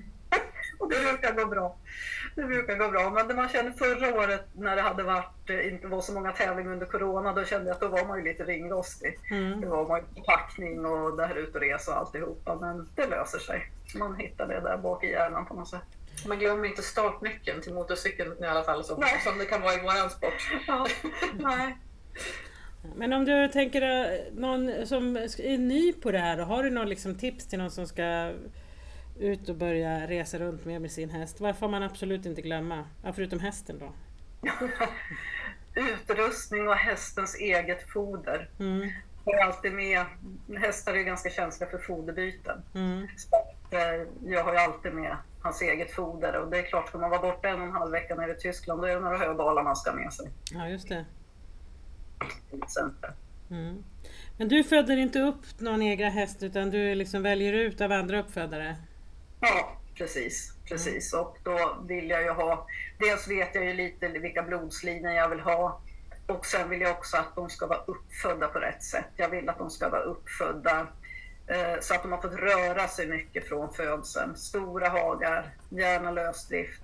och 0.78 0.88
det 0.88 1.00
brukar 1.00 1.34
gå 1.34 1.46
bra. 1.46 1.76
Det 2.34 2.42
brukar 2.42 2.76
gå 2.76 2.88
bra. 2.88 3.10
Men 3.10 3.28
det 3.28 3.34
man 3.34 3.48
kände 3.48 3.72
förra 3.72 4.14
året 4.14 4.46
när 4.52 4.76
det 4.76 4.82
hade 4.82 5.02
varit, 5.02 5.50
eh, 5.50 5.72
inte 5.72 5.86
var 5.86 6.00
så 6.00 6.12
många 6.12 6.32
tävlingar 6.32 6.72
under 6.72 6.86
Corona, 6.86 7.32
då 7.32 7.44
kände 7.44 7.66
jag 7.66 7.74
att 7.74 7.80
då 7.80 7.88
var 7.88 8.04
man 8.04 8.18
ju 8.18 8.24
lite 8.24 8.44
ringrostig. 8.44 9.18
Mm. 9.30 9.60
Det 9.60 9.66
var 9.66 9.88
man 9.88 10.00
ju 10.00 10.22
packning 10.22 10.86
och 10.86 11.16
det 11.16 11.26
här 11.26 11.34
ut 11.34 11.54
och 11.54 11.60
resa 11.60 11.92
och 11.92 11.98
alltihopa. 11.98 12.54
Men 12.54 12.88
det 12.94 13.06
löser 13.06 13.38
sig. 13.38 13.72
Man 13.94 14.16
hittar 14.16 14.46
det 14.46 14.60
där 14.60 14.78
bak 14.78 15.04
i 15.04 15.10
hjärnan 15.10 15.46
på 15.46 15.54
något 15.54 15.68
sätt. 15.68 15.82
Man 16.26 16.38
glömmer 16.38 16.68
inte 16.68 16.82
startnyckeln 16.82 17.62
till 17.62 17.74
motorcykeln 17.74 18.44
i 18.44 18.46
alla 18.46 18.62
fall 18.62 18.84
som, 18.84 19.04
som 19.24 19.38
det 19.38 19.44
kan 19.44 19.62
vara 19.62 19.74
i 19.74 19.80
våran 19.80 20.10
sport. 20.10 20.50
Ja, 20.66 20.86
nej. 21.34 21.76
Men 22.96 23.12
om 23.12 23.24
du 23.24 23.48
tänker 23.48 23.82
eh, 23.82 24.18
någon 24.32 24.86
som 24.86 25.16
är 25.16 25.58
ny 25.58 25.92
på 25.92 26.10
det 26.10 26.18
här, 26.18 26.38
har 26.38 26.62
du 26.62 26.70
någon 26.70 26.88
liksom 26.88 27.14
tips 27.14 27.46
till 27.46 27.58
någon 27.58 27.70
som 27.70 27.86
ska 27.86 28.32
ut 29.18 29.48
och 29.48 29.56
börja 29.56 30.06
resa 30.06 30.38
runt 30.38 30.64
med, 30.64 30.80
med 30.80 30.90
sin 30.90 31.10
häst? 31.10 31.40
Vad 31.40 31.56
får 31.56 31.68
man 31.68 31.82
absolut 31.82 32.26
inte 32.26 32.42
glömma? 32.42 32.84
Ja, 33.04 33.12
förutom 33.12 33.40
hästen 33.40 33.78
då. 33.78 33.92
Utrustning 35.80 36.68
och 36.68 36.74
hästens 36.74 37.40
eget 37.40 37.90
foder. 37.90 38.50
Mm. 38.60 38.90
Jag 39.24 39.38
har 39.38 39.46
alltid 39.46 39.72
med, 39.72 40.04
hästar 40.56 40.94
är 40.94 41.02
ganska 41.02 41.30
känsliga 41.30 41.70
för 41.70 41.78
foderbyten. 41.78 42.62
Mm. 42.74 43.08
Så 43.16 43.36
eh, 43.76 44.06
jag 44.32 44.44
har 44.44 44.52
ju 44.52 44.58
alltid 44.58 44.92
med 44.92 45.16
hans 45.42 45.62
eget 45.62 45.90
foder 45.90 46.40
och 46.40 46.50
det 46.50 46.58
är 46.58 46.62
klart, 46.62 46.88
ska 46.88 46.98
man 46.98 47.10
vara 47.10 47.22
borta 47.22 47.48
en 47.48 47.60
och 47.60 47.66
en 47.66 47.72
halv 47.72 47.92
vecka 47.92 48.14
nere 48.14 48.32
i 48.32 48.34
Tyskland, 48.34 48.80
då 48.80 48.86
är 48.86 48.94
det 48.94 49.00
några 49.00 49.18
höbalar 49.18 49.62
man 49.62 49.76
ska 49.76 49.90
ha 49.90 49.96
med 49.96 50.12
sig. 50.12 50.30
Ja, 50.52 50.68
just 50.68 50.88
det. 50.88 51.04
Till 52.50 52.62
exempel. 52.62 53.10
Mm. 53.50 53.84
Men 54.36 54.48
du 54.48 54.64
föder 54.64 54.96
inte 54.96 55.20
upp 55.20 55.60
någon 55.60 55.82
egen 55.82 56.12
häst 56.12 56.42
utan 56.42 56.70
du 56.70 56.94
liksom 56.94 57.22
väljer 57.22 57.52
ut 57.52 57.80
av 57.80 57.92
andra 57.92 58.20
uppfödare? 58.20 58.76
Ja, 59.40 59.76
precis. 59.94 60.52
precis. 60.68 61.12
Och 61.12 61.38
då 61.44 61.76
vill 61.88 62.10
jag 62.10 62.22
ju 62.22 62.30
ha, 62.30 62.66
dels 62.98 63.28
vet 63.28 63.54
jag 63.54 63.64
ju 63.64 63.74
lite 63.74 64.08
vilka 64.08 64.42
blodslinjer 64.42 65.12
jag 65.12 65.28
vill 65.28 65.40
ha 65.40 65.80
och 66.28 66.46
sen 66.46 66.70
vill 66.70 66.80
jag 66.80 66.90
också 66.90 67.16
att 67.16 67.34
de 67.34 67.50
ska 67.50 67.66
vara 67.66 67.82
uppfödda 67.86 68.48
på 68.48 68.58
rätt 68.58 68.82
sätt. 68.82 69.08
Jag 69.16 69.28
vill 69.28 69.48
att 69.48 69.58
de 69.58 69.70
ska 69.70 69.88
vara 69.88 70.02
uppfödda 70.02 70.86
eh, 71.46 71.80
så 71.80 71.94
att 71.94 72.02
de 72.02 72.12
har 72.12 72.22
fått 72.22 72.34
röra 72.34 72.88
sig 72.88 73.06
mycket 73.06 73.48
från 73.48 73.72
födseln. 73.72 74.36
Stora 74.36 74.88
hagar, 74.88 75.54
gärna 75.68 76.10
lösdrift. 76.10 76.82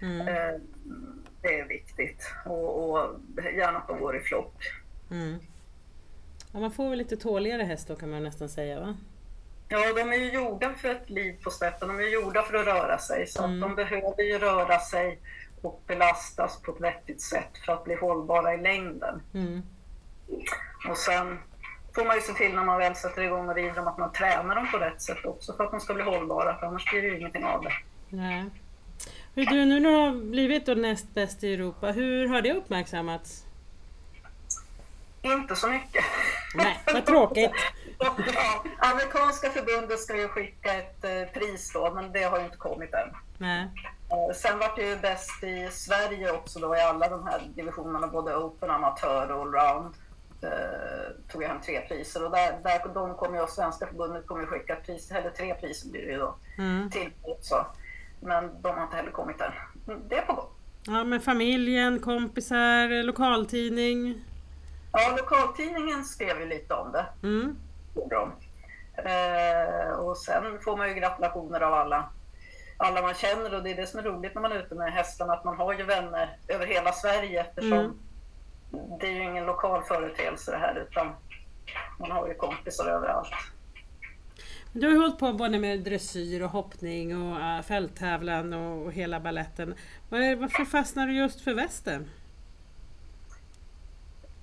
Mm. 0.00 0.28
Eh, 0.28 0.60
det 1.42 1.60
är 1.60 1.64
viktigt. 1.64 2.32
Och, 2.46 2.90
och 2.90 3.16
gärna 3.56 3.78
att 3.78 3.88
de 3.88 3.98
går 4.00 4.16
i 4.16 4.20
flock. 4.20 4.54
Mm. 5.10 5.38
Ja, 6.52 6.60
man 6.60 6.72
får 6.72 6.88
väl 6.90 6.98
lite 6.98 7.16
tåligare 7.16 7.62
häst 7.62 7.88
då 7.88 7.96
kan 7.96 8.10
man 8.10 8.22
nästan 8.22 8.48
säga 8.48 8.80
va? 8.80 8.96
Ja, 9.68 9.92
de 9.96 10.12
är 10.12 10.16
ju 10.16 10.32
gjorda 10.32 10.74
för 10.74 10.88
ett 10.88 11.10
liv 11.10 11.36
på 11.44 11.50
steppen. 11.50 11.88
De 11.88 11.98
är 11.98 12.02
gjorda 12.12 12.42
för 12.42 12.54
att 12.54 12.66
röra 12.66 12.98
sig. 12.98 13.26
Så 13.26 13.44
Mm. 13.44 13.54
att 13.62 13.68
de 13.68 13.74
behöver 13.74 14.22
ju 14.22 14.38
röra 14.38 14.78
sig 14.78 15.18
och 15.62 15.82
belastas 15.86 16.62
på 16.62 16.72
ett 16.72 16.80
vettigt 16.80 17.20
sätt 17.22 17.58
för 17.66 17.72
att 17.72 17.84
bli 17.84 17.94
hållbara 17.94 18.54
i 18.54 18.58
längden. 18.62 19.22
Mm. 19.34 19.62
Och 20.88 20.96
sen 20.96 21.38
får 21.94 22.04
man 22.04 22.16
ju 22.16 22.22
se 22.22 22.32
till 22.32 22.54
när 22.54 22.64
man 22.64 22.78
väl 22.78 22.94
sätter 22.96 23.22
igång 23.22 23.48
och 23.48 23.54
rider 23.54 23.74
dem 23.74 23.88
att 23.88 23.98
man 23.98 24.12
tränar 24.12 24.54
dem 24.54 24.68
på 24.72 24.78
rätt 24.78 25.02
sätt 25.02 25.24
också 25.24 25.56
för 25.56 25.64
att 25.64 25.70
de 25.70 25.80
ska 25.80 25.94
bli 25.94 26.02
hållbara. 26.02 26.58
För 26.58 26.66
annars 26.66 26.90
blir 26.90 27.02
det 27.02 27.08
ju 27.08 27.18
ingenting 27.18 27.44
av 27.44 27.62
det. 27.62 27.72
Nej. 28.08 28.44
Hur 29.34 29.46
du, 29.46 29.64
nu 29.64 29.88
har 29.94 30.12
blivit 30.12 30.66
då 30.66 30.74
näst 30.74 31.14
bäst 31.14 31.44
i 31.44 31.54
Europa, 31.54 31.86
hur 31.86 32.28
har 32.28 32.42
det 32.42 32.52
uppmärksammats? 32.52 33.44
Inte 35.22 35.56
så 35.56 35.66
mycket. 35.68 36.04
Nej, 36.54 36.80
vad 36.86 37.06
tråkigt. 37.06 37.50
ja, 37.98 38.64
amerikanska 38.78 39.50
förbundet 39.50 40.00
ska 40.00 40.16
ju 40.16 40.28
skicka 40.28 40.72
ett 40.74 41.04
eh, 41.04 41.40
pris 41.40 41.72
då, 41.74 41.92
men 41.94 42.12
det 42.12 42.22
har 42.22 42.38
ju 42.38 42.44
inte 42.44 42.56
kommit 42.56 42.94
än. 42.94 43.08
Nej. 43.38 43.68
Eh, 44.10 44.34
Sen 44.34 44.58
var 44.58 44.72
det 44.76 44.82
ju 44.88 44.96
bäst 44.96 45.44
i 45.44 45.68
Sverige 45.72 46.32
också 46.32 46.58
då 46.58 46.76
i 46.76 46.80
alla 46.80 47.08
de 47.08 47.26
här 47.26 47.40
divisionerna, 47.54 48.06
både 48.06 48.36
Open, 48.36 48.70
Amatör 48.70 49.30
och 49.32 49.40
Allround. 49.42 49.94
Eh, 50.42 51.32
tog 51.32 51.42
jag 51.42 51.48
hem 51.48 51.60
tre 51.60 51.80
priser 51.80 52.24
och 52.24 52.30
där, 52.30 52.58
där, 52.62 52.94
de 52.94 53.14
kommer 53.14 53.40
ju, 53.40 53.46
Svenska 53.46 53.86
förbundet 53.86 54.26
kommer 54.26 54.46
skicka 54.46 54.72
ett 54.76 54.86
pris, 54.86 55.10
eller 55.10 55.30
tre 55.30 55.54
priser 55.54 55.88
blir 55.90 56.06
det 56.06 56.12
ju 56.12 56.18
då, 56.18 56.34
Mm. 56.58 56.90
till 56.90 57.10
också. 57.22 57.66
Men 58.22 58.62
de 58.62 58.68
har 58.76 58.82
inte 58.84 58.96
heller 58.96 59.10
kommit 59.10 59.40
än. 59.40 59.52
Det 60.08 60.16
är 60.16 60.22
på 60.22 60.32
gång. 60.32 60.46
Ja, 60.86 61.04
men 61.04 61.20
familjen, 61.20 62.00
kompisar, 62.00 63.02
lokaltidning. 63.02 64.24
Ja, 64.92 65.14
lokaltidningen 65.16 66.04
skrev 66.04 66.40
ju 66.40 66.46
lite 66.46 66.74
om 66.74 66.92
det. 66.92 67.06
Mm. 67.22 67.56
Eh, 68.96 69.92
och 69.92 70.16
sen 70.16 70.58
får 70.64 70.76
man 70.76 70.88
ju 70.88 70.94
gratulationer 70.94 71.60
av 71.60 71.74
alla, 71.74 72.08
alla 72.76 73.02
man 73.02 73.14
känner 73.14 73.54
och 73.54 73.62
det 73.62 73.70
är 73.70 73.76
det 73.76 73.86
som 73.86 73.98
är 74.00 74.04
roligt 74.04 74.34
när 74.34 74.42
man 74.42 74.52
är 74.52 74.56
ute 74.56 74.74
med 74.74 74.92
hästarna, 74.92 75.32
att 75.32 75.44
man 75.44 75.56
har 75.56 75.72
ju 75.74 75.82
vänner 75.82 76.36
över 76.48 76.66
hela 76.66 76.92
Sverige 76.92 77.40
eftersom 77.40 77.72
Mm. 77.72 78.98
det 79.00 79.06
är 79.06 79.10
ju 79.10 79.22
ingen 79.22 79.44
lokal 79.46 79.82
företeelse 79.82 80.50
det 80.50 80.56
här 80.56 80.86
utan 80.90 81.12
man 81.98 82.10
har 82.10 82.28
ju 82.28 82.34
kompisar 82.34 82.86
överallt. 82.86 83.28
Du 84.74 84.86
har 84.86 84.92
ju 84.92 85.00
hållit 85.00 85.18
på 85.18 85.32
både 85.32 85.58
med 85.58 85.80
dressyr 85.80 86.42
och 86.42 86.50
hoppning 86.50 87.22
och 87.22 87.40
äh, 87.40 87.62
fälttävlan 87.62 88.52
och, 88.52 88.92
hela 88.92 89.20
balletten. 89.20 89.74
Varför 90.08 90.64
fastnade 90.64 91.06
du 91.12 91.16
just 91.18 91.40
för 91.40 91.54
västen? 91.54 92.10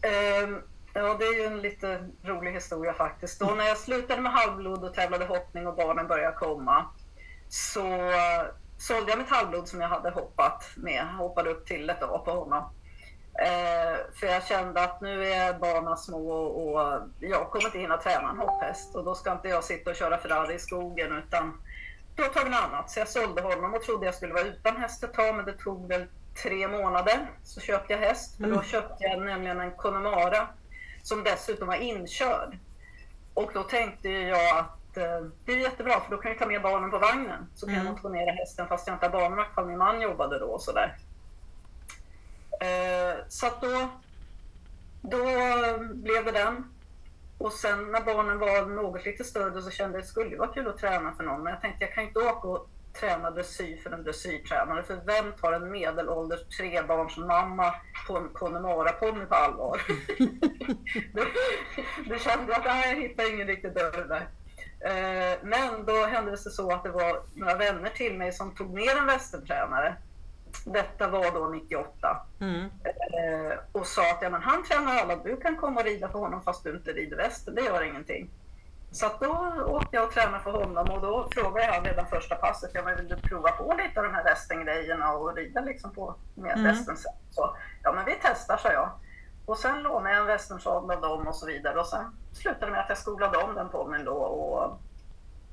Ehm, 0.01 0.61
ja, 0.93 1.17
det 1.19 1.25
är 1.25 1.39
ju 1.39 1.45
en 1.45 1.61
lite 1.61 2.09
rolig 2.23 2.51
historia 2.51 2.93
faktiskt. 2.93 3.39
Då 3.39 3.45
när 3.45 3.65
jag 3.65 3.77
slutade 3.77 4.21
med 4.21 4.31
halvblod 4.31 4.83
och 4.83 4.93
tävlade 4.93 5.25
hoppning 5.25 5.67
och 5.67 5.75
barnen 5.75 6.07
började 6.07 6.35
komma 6.35 6.85
så 7.49 7.87
äh, 7.95 8.45
sålde 8.77 9.11
jag 9.11 9.19
mitt 9.19 9.29
halvblod 9.29 9.67
som 9.67 9.81
jag 9.81 9.89
hade 9.89 10.09
hoppat 10.09 10.63
med. 10.75 11.05
Hoppade 11.17 11.49
upp 11.49 11.65
till 11.65 11.89
ett 11.89 12.03
A 12.03 12.21
på 12.25 12.31
honom. 12.31 12.63
Eh, 13.41 13.97
för 14.19 14.27
jag 14.27 14.43
kände 14.43 14.83
att 14.83 15.01
nu 15.01 15.25
är 15.27 15.53
barnen 15.53 15.97
små 15.97 16.31
och, 16.31 17.01
jag 17.19 17.49
kommer 17.51 17.65
inte 17.65 17.79
hinna 17.79 17.97
träna 17.97 18.29
en 18.29 18.37
hopphäst 18.37 18.95
och 18.95 19.03
då 19.03 19.15
ska 19.15 19.31
inte 19.31 19.47
jag 19.47 19.63
sitta 19.63 19.89
och 19.89 19.95
köra 19.95 20.17
Ferrari 20.17 20.53
i 20.53 20.59
skogen 20.59 21.11
utan 21.17 21.61
då 22.15 22.23
tar 22.23 22.43
vi 22.43 22.49
något 22.49 22.59
annat. 22.59 22.91
Så 22.91 22.99
jag 22.99 23.07
sålde 23.07 23.41
honom 23.41 23.73
och 23.73 23.81
trodde 23.83 24.05
jag 24.05 24.15
skulle 24.15 24.33
vara 24.33 24.43
utan 24.43 24.77
häst 24.77 25.03
ett 25.03 25.13
tag 25.13 25.35
men 25.35 25.45
det 25.45 25.53
tog 25.53 25.87
väl 25.87 26.05
tre 26.43 26.67
månader 26.67 27.31
så 27.43 27.61
köpte 27.61 27.93
jag 27.93 27.99
häst. 27.99 28.37
För 28.37 28.43
då 28.43 28.49
Mm. 28.49 28.63
köpte 28.63 29.03
jag 29.03 29.19
nämligen 29.21 29.59
en 29.59 29.71
Connemara 29.71 30.47
som 31.03 31.23
dessutom 31.23 31.67
var 31.67 31.75
inkörd. 31.75 32.57
Och 33.33 33.51
då 33.53 33.63
tänkte 33.63 34.09
jag 34.09 34.57
att 34.57 34.97
eh, 34.97 35.21
det 35.45 35.51
är 35.51 35.57
jättebra 35.57 35.99
för 35.99 36.11
då 36.15 36.17
kan 36.17 36.31
jag 36.31 36.39
ta 36.39 36.45
med 36.45 36.61
barnen 36.61 36.91
på 36.91 36.97
vagnen. 36.97 37.47
Så 37.55 37.65
kan 37.65 37.75
Mm. 37.75 37.85
jag 37.85 37.93
motionera 37.93 38.31
hästen 38.31 38.67
fast 38.67 38.87
jag 38.87 38.95
inte 38.95 39.05
har 39.05 39.11
barnvakt 39.11 39.55
för 39.55 39.65
min 39.65 39.77
man 39.77 40.01
jobbade 40.01 40.39
då 40.39 40.45
och 40.45 40.61
sådär. 40.61 40.97
Eh, 42.59 43.17
så 43.27 43.47
då, 43.61 43.89
då 45.01 45.23
blev 45.93 46.25
det 46.25 46.31
den. 46.31 46.73
Och 47.37 47.53
sen 47.53 47.91
när 47.91 48.01
barnen 48.01 48.39
var 48.39 48.65
något 48.65 49.05
lite 49.05 49.23
större 49.23 49.61
så 49.61 49.69
kände 49.69 49.97
jag 49.97 49.99
att 49.99 50.05
det 50.05 50.11
skulle 50.11 50.37
vara 50.37 50.53
kul 50.53 50.67
att 50.67 50.77
träna 50.77 51.11
för 51.11 51.23
någon. 51.23 51.43
Men 51.43 51.53
jag 51.53 51.61
tänkte 51.61 51.85
jag 51.85 51.93
kan 51.93 52.03
inte 52.03 52.19
åka 52.19 52.47
och 52.47 52.69
träna 52.99 53.31
dressyr 53.31 53.77
för 53.77 53.91
en 53.91 54.03
dressyrtränare. 54.03 54.83
För 54.83 54.95
vem 55.05 55.31
tar 55.33 55.53
en 55.53 55.71
medelålders 55.71 56.57
trebarnsmamma 56.57 57.75
på 58.07 58.17
en 58.17 58.29
Connemara-ponny 58.29 59.25
på 59.25 59.35
allvar? 59.35 59.81
då, 62.09 62.17
kände 62.17 62.51
jag 62.51 62.59
att 62.59 62.65
nej, 62.65 62.89
jag 62.89 63.01
hittar 63.01 63.33
ingen 63.33 63.47
riktig 63.47 63.73
dörr 63.73 64.07
där. 64.07 64.27
Eh, 64.81 65.37
men 65.43 65.85
då 65.85 66.05
hände 66.05 66.31
det 66.31 66.37
sig 66.37 66.51
så 66.51 66.71
att 66.71 66.83
det 66.83 66.89
var 66.89 67.21
några 67.35 67.55
vänner 67.55 67.89
till 67.89 68.17
mig 68.17 68.31
som 68.31 68.55
tog 68.55 68.73
ner 68.73 68.97
en 68.97 69.05
västerntränare. 69.05 69.95
Detta 70.65 71.07
var 71.07 71.31
då 71.31 71.47
98. 71.47 72.17
Mm. 72.41 72.61
Eh, 72.89 73.57
och 73.71 73.85
sa 73.87 74.01
att 74.11 74.21
ja, 74.21 74.29
men 74.29 74.41
han 74.41 74.63
tränar 74.63 74.95
alla, 74.95 75.15
du 75.15 75.37
kan 75.37 75.57
komma 75.57 75.79
och 75.79 75.85
rida 75.85 76.07
på 76.07 76.17
honom 76.19 76.41
fast 76.41 76.63
du 76.63 76.75
inte 76.75 76.91
rider 76.91 77.17
västen, 77.17 77.55
det 77.55 77.61
gör 77.61 77.83
ingenting. 77.83 78.29
Så 78.91 79.09
då 79.19 79.63
åkte 79.67 79.95
jag 79.95 80.05
och 80.05 80.11
tränade 80.13 80.43
för 80.43 80.51
honom 80.51 80.89
och 80.91 81.01
då 81.01 81.27
frågade 81.31 81.65
jag 81.65 81.87
redan 81.87 82.05
första 82.05 82.35
passet, 82.35 82.71
ja 82.73 82.81
men 82.83 82.95
vill 82.95 83.07
du 83.07 83.15
prova 83.17 83.51
på 83.51 83.73
lite 83.73 83.99
av 83.99 84.05
de 84.05 84.13
här 84.13 84.23
västengrejerna 84.23 85.13
och 85.13 85.35
rida 85.35 85.61
liksom 85.61 85.91
på 85.91 86.15
med 86.35 86.51
Mm. 86.51 86.63
västen? 86.63 86.97
Så, 87.31 87.55
ja 87.83 87.91
men 87.91 88.05
vi 88.05 88.15
testar, 88.21 88.57
sa 88.57 88.71
jag. 88.71 88.89
Och 89.45 89.57
sen 89.57 89.81
lånade 89.83 90.09
jag 90.15 90.21
en 90.21 90.27
västernsadel 90.27 90.91
av 90.91 91.01
dem 91.01 91.27
och 91.27 91.35
så 91.35 91.45
vidare 91.45 91.79
och 91.79 91.87
sen 91.87 92.05
slutade 92.33 92.71
med 92.71 92.81
att 92.81 92.89
jag 92.89 92.97
skolade 92.97 93.37
om 93.37 93.55
den 93.55 93.69
ponnyn 93.69 94.05
då 94.05 94.13
och 94.13 94.79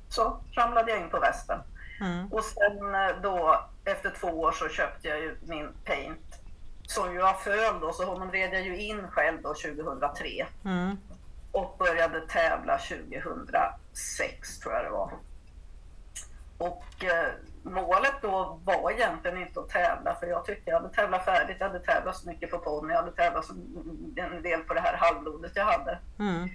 så 0.09 0.39
ramlade 0.53 0.91
jag 0.91 1.01
in 1.01 1.09
på 1.09 1.19
västen. 1.19 1.59
Mm. 2.01 2.33
Och 2.33 2.43
sen 2.43 2.95
eh, 2.95 3.21
då 3.23 3.65
efter 3.85 4.09
två 4.19 4.27
år 4.27 4.51
så 4.51 4.69
köpte 4.69 5.07
jag 5.07 5.19
ju 5.19 5.37
min 5.41 5.69
Paint 5.85 6.41
som 6.87 7.13
ju 7.13 7.19
var 7.21 7.33
föl 7.33 7.79
då, 7.81 7.93
så 7.93 8.05
honom 8.05 8.31
red 8.31 8.53
jag 8.53 8.61
ju 8.61 8.77
in 8.77 9.07
själv 9.07 9.41
då 9.41 9.53
2003 9.53 10.45
Mm. 10.65 10.97
och 11.51 11.75
började 11.79 12.21
tävla 12.27 12.77
2006 12.77 14.59
tror 14.59 14.73
jag 14.73 14.83
det 14.85 14.89
var. 14.89 15.11
Och 16.57 17.03
eh, 17.03 17.31
målet 17.63 18.21
då 18.21 18.59
var 18.63 18.91
egentligen 18.91 19.37
inte 19.37 19.59
att 19.59 19.69
tävla 19.69 20.15
för 20.15 20.27
jag 20.27 20.45
tyckte 20.45 20.69
jag 20.69 20.81
hade 20.81 20.93
tävlat 20.93 21.25
färdigt. 21.25 21.57
Jag 21.59 21.67
hade 21.67 21.79
tävlat 21.79 22.15
så 22.15 22.27
mycket 22.29 22.51
på 22.51 22.57
ponny, 22.57 22.93
jag 22.93 22.99
hade 23.01 23.15
tävlat 23.15 23.45
så 23.45 23.53
en 24.15 24.41
del 24.43 24.59
på 24.61 24.73
det 24.73 24.81
här 24.81 24.97
halvblodet 24.97 25.51
jag 25.55 25.65
hade. 25.65 25.99
Mm. 26.19 26.49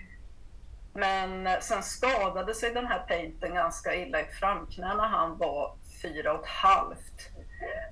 Men 0.93 1.47
eh, 1.47 1.59
sen 1.61 1.83
skadade 1.83 2.55
sig 2.55 2.75
den 2.75 2.87
här 2.87 2.99
painten 2.99 3.55
ganska 3.55 3.95
illa 3.95 4.21
i 4.21 4.25
framknä 4.25 4.95
när 4.95 5.09
han 5.09 5.39
var 5.39 5.75
fyra 6.03 6.33
och 6.33 6.41
ett 6.41 6.51
halvt. 6.51 7.31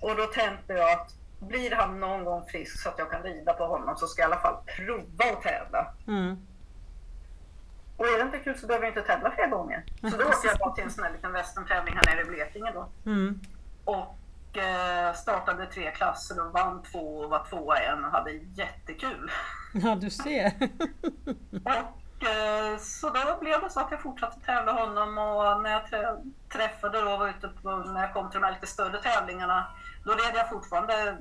Och 0.03 0.17
då 0.17 0.27
tänkte 0.27 0.73
jag 0.73 0.93
att 0.93 1.15
blir 1.41 1.71
han 1.71 2.01
någon 2.01 2.25
gång 2.25 2.47
frisk 2.47 2.83
så 2.83 2.89
att 2.89 2.99
jag 2.99 3.11
kan 3.11 3.23
rida 3.23 3.53
på 3.53 3.67
honom 3.67 3.97
så 3.97 4.07
ska 4.07 4.23
jag 4.23 4.31
i 4.31 4.33
alla 4.33 4.43
fall 4.43 4.57
prova 4.77 5.33
att 5.33 5.43
tävla. 5.43 5.95
Mm. 6.07 6.47
Och 7.97 8.07
är 8.07 8.19
det 8.19 8.23
inte 8.23 8.39
kul 8.39 8.59
så 8.59 8.67
behöver 8.67 8.87
jag 8.87 8.91
inte 8.91 9.13
tävla 9.13 9.31
fler 9.31 9.47
gånger. 9.47 9.85
Så 10.01 10.17
då 10.17 10.25
åkte 10.25 10.47
jag 10.47 10.59
bara 10.59 10.75
till 10.75 10.85
en 10.85 10.91
sån 10.91 11.05
här 11.05 11.13
liten 11.13 11.33
västerntävling 11.33 11.95
här 11.95 12.15
nere 12.15 12.23
i 12.23 12.25
Blekinge 12.25 12.73
då. 12.75 12.89
Mm. 13.07 13.41
Och 13.85 14.59
eh, 14.59 15.15
startade 15.15 15.67
tre 15.67 15.91
klasser 15.91 16.47
och 16.47 16.53
vann 16.53 16.83
två 16.83 17.19
och 17.19 17.31
var 17.31 17.45
tvåa 17.45 17.83
i 17.83 17.87
en 17.87 18.05
och 18.05 18.11
hade 18.11 18.33
jättekul. 18.33 19.31
Ja, 19.75 19.95
du 19.95 20.11
ser. 20.11 20.53
Och 21.65 22.01
så 22.79 23.11
då 23.11 23.39
blev 23.41 23.61
det 23.61 23.71
så 23.71 23.81
att 23.81 23.91
jag 23.91 24.03
fortsatte 24.03 24.41
tävla 24.41 24.73
honom 24.73 25.19
och 25.19 25.63
när 25.63 25.71
jag 25.71 25.87
trä- 25.87 26.33
träffade 26.53 27.01
då, 27.01 27.17
var 27.17 27.29
ute 27.29 27.49
på, 27.49 27.77
när 27.77 28.01
jag 28.01 28.13
kom 28.15 28.31
till 28.31 28.41
de 28.41 28.47
här 28.47 28.53
lite 28.53 28.67
större 28.67 29.03
tävlingarna, 29.03 29.67
då 30.05 30.13
red 30.13 30.35
jag 30.35 30.49
fortfarande 30.49 31.19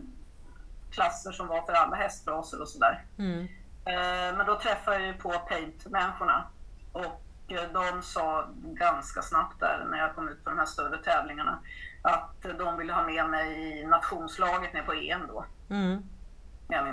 klasser 0.91 1.31
som 1.31 1.47
var 1.47 1.61
för 1.61 1.73
alla 1.73 1.95
hästraser 1.95 2.61
och 2.61 2.67
sådär. 2.67 3.05
Mm. 3.17 3.47
Eh, 3.85 4.37
men 4.37 4.45
då 4.45 4.59
träffade 4.59 4.97
jag 4.97 5.07
ju 5.07 5.13
på 5.13 5.29
paint-människorna 5.49 6.45
och 6.91 7.21
eh, 7.47 7.71
de 7.73 8.01
sa 8.01 8.47
ganska 8.63 9.21
snabbt 9.21 9.59
där 9.59 9.87
när 9.91 9.97
jag 9.97 10.15
kom 10.15 10.29
ut 10.29 10.43
på 10.43 10.49
de 10.49 10.59
här 10.59 10.65
större 10.65 11.03
tävlingarna 11.03 11.59
att 12.01 12.45
de 12.57 12.77
ville 12.77 12.93
ha 12.93 13.03
med 13.05 13.29
mig 13.29 13.79
i 13.79 13.85
nationslaget 13.85 14.73
ner 14.73 14.83
på 14.83 14.93
EM 14.93 15.27
då. 15.27 15.45
Mm. 15.69 16.03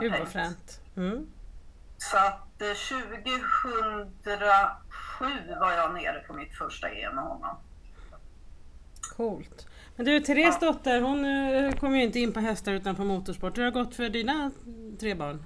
Gud 0.00 0.12
vad 0.18 0.28
fränt. 0.28 0.80
Mm. 0.96 1.26
Så 1.98 2.16
att 2.16 2.62
eh, 2.62 2.68
2007 2.68 3.70
var 5.60 5.72
jag 5.72 5.94
nere 5.94 6.20
på 6.26 6.32
mitt 6.32 6.54
första 6.54 6.88
EM 6.88 7.14
med 7.14 7.24
honom. 7.24 7.56
Coolt. 9.16 9.66
Men 9.96 10.06
du, 10.06 10.20
Therese 10.20 10.60
dotter, 10.60 11.00
hon 11.00 11.24
eh, 11.24 11.72
kommer 11.72 11.96
ju 11.96 12.02
inte 12.02 12.18
in 12.18 12.32
på 12.32 12.40
hästar 12.40 12.72
utan 12.72 12.96
på 12.96 13.04
motorsport. 13.04 13.58
Hur 13.58 13.64
har 13.64 13.70
det 13.70 13.84
gått 13.84 13.94
för 13.94 14.08
dina 14.08 14.50
tre 15.00 15.14
barn? 15.14 15.44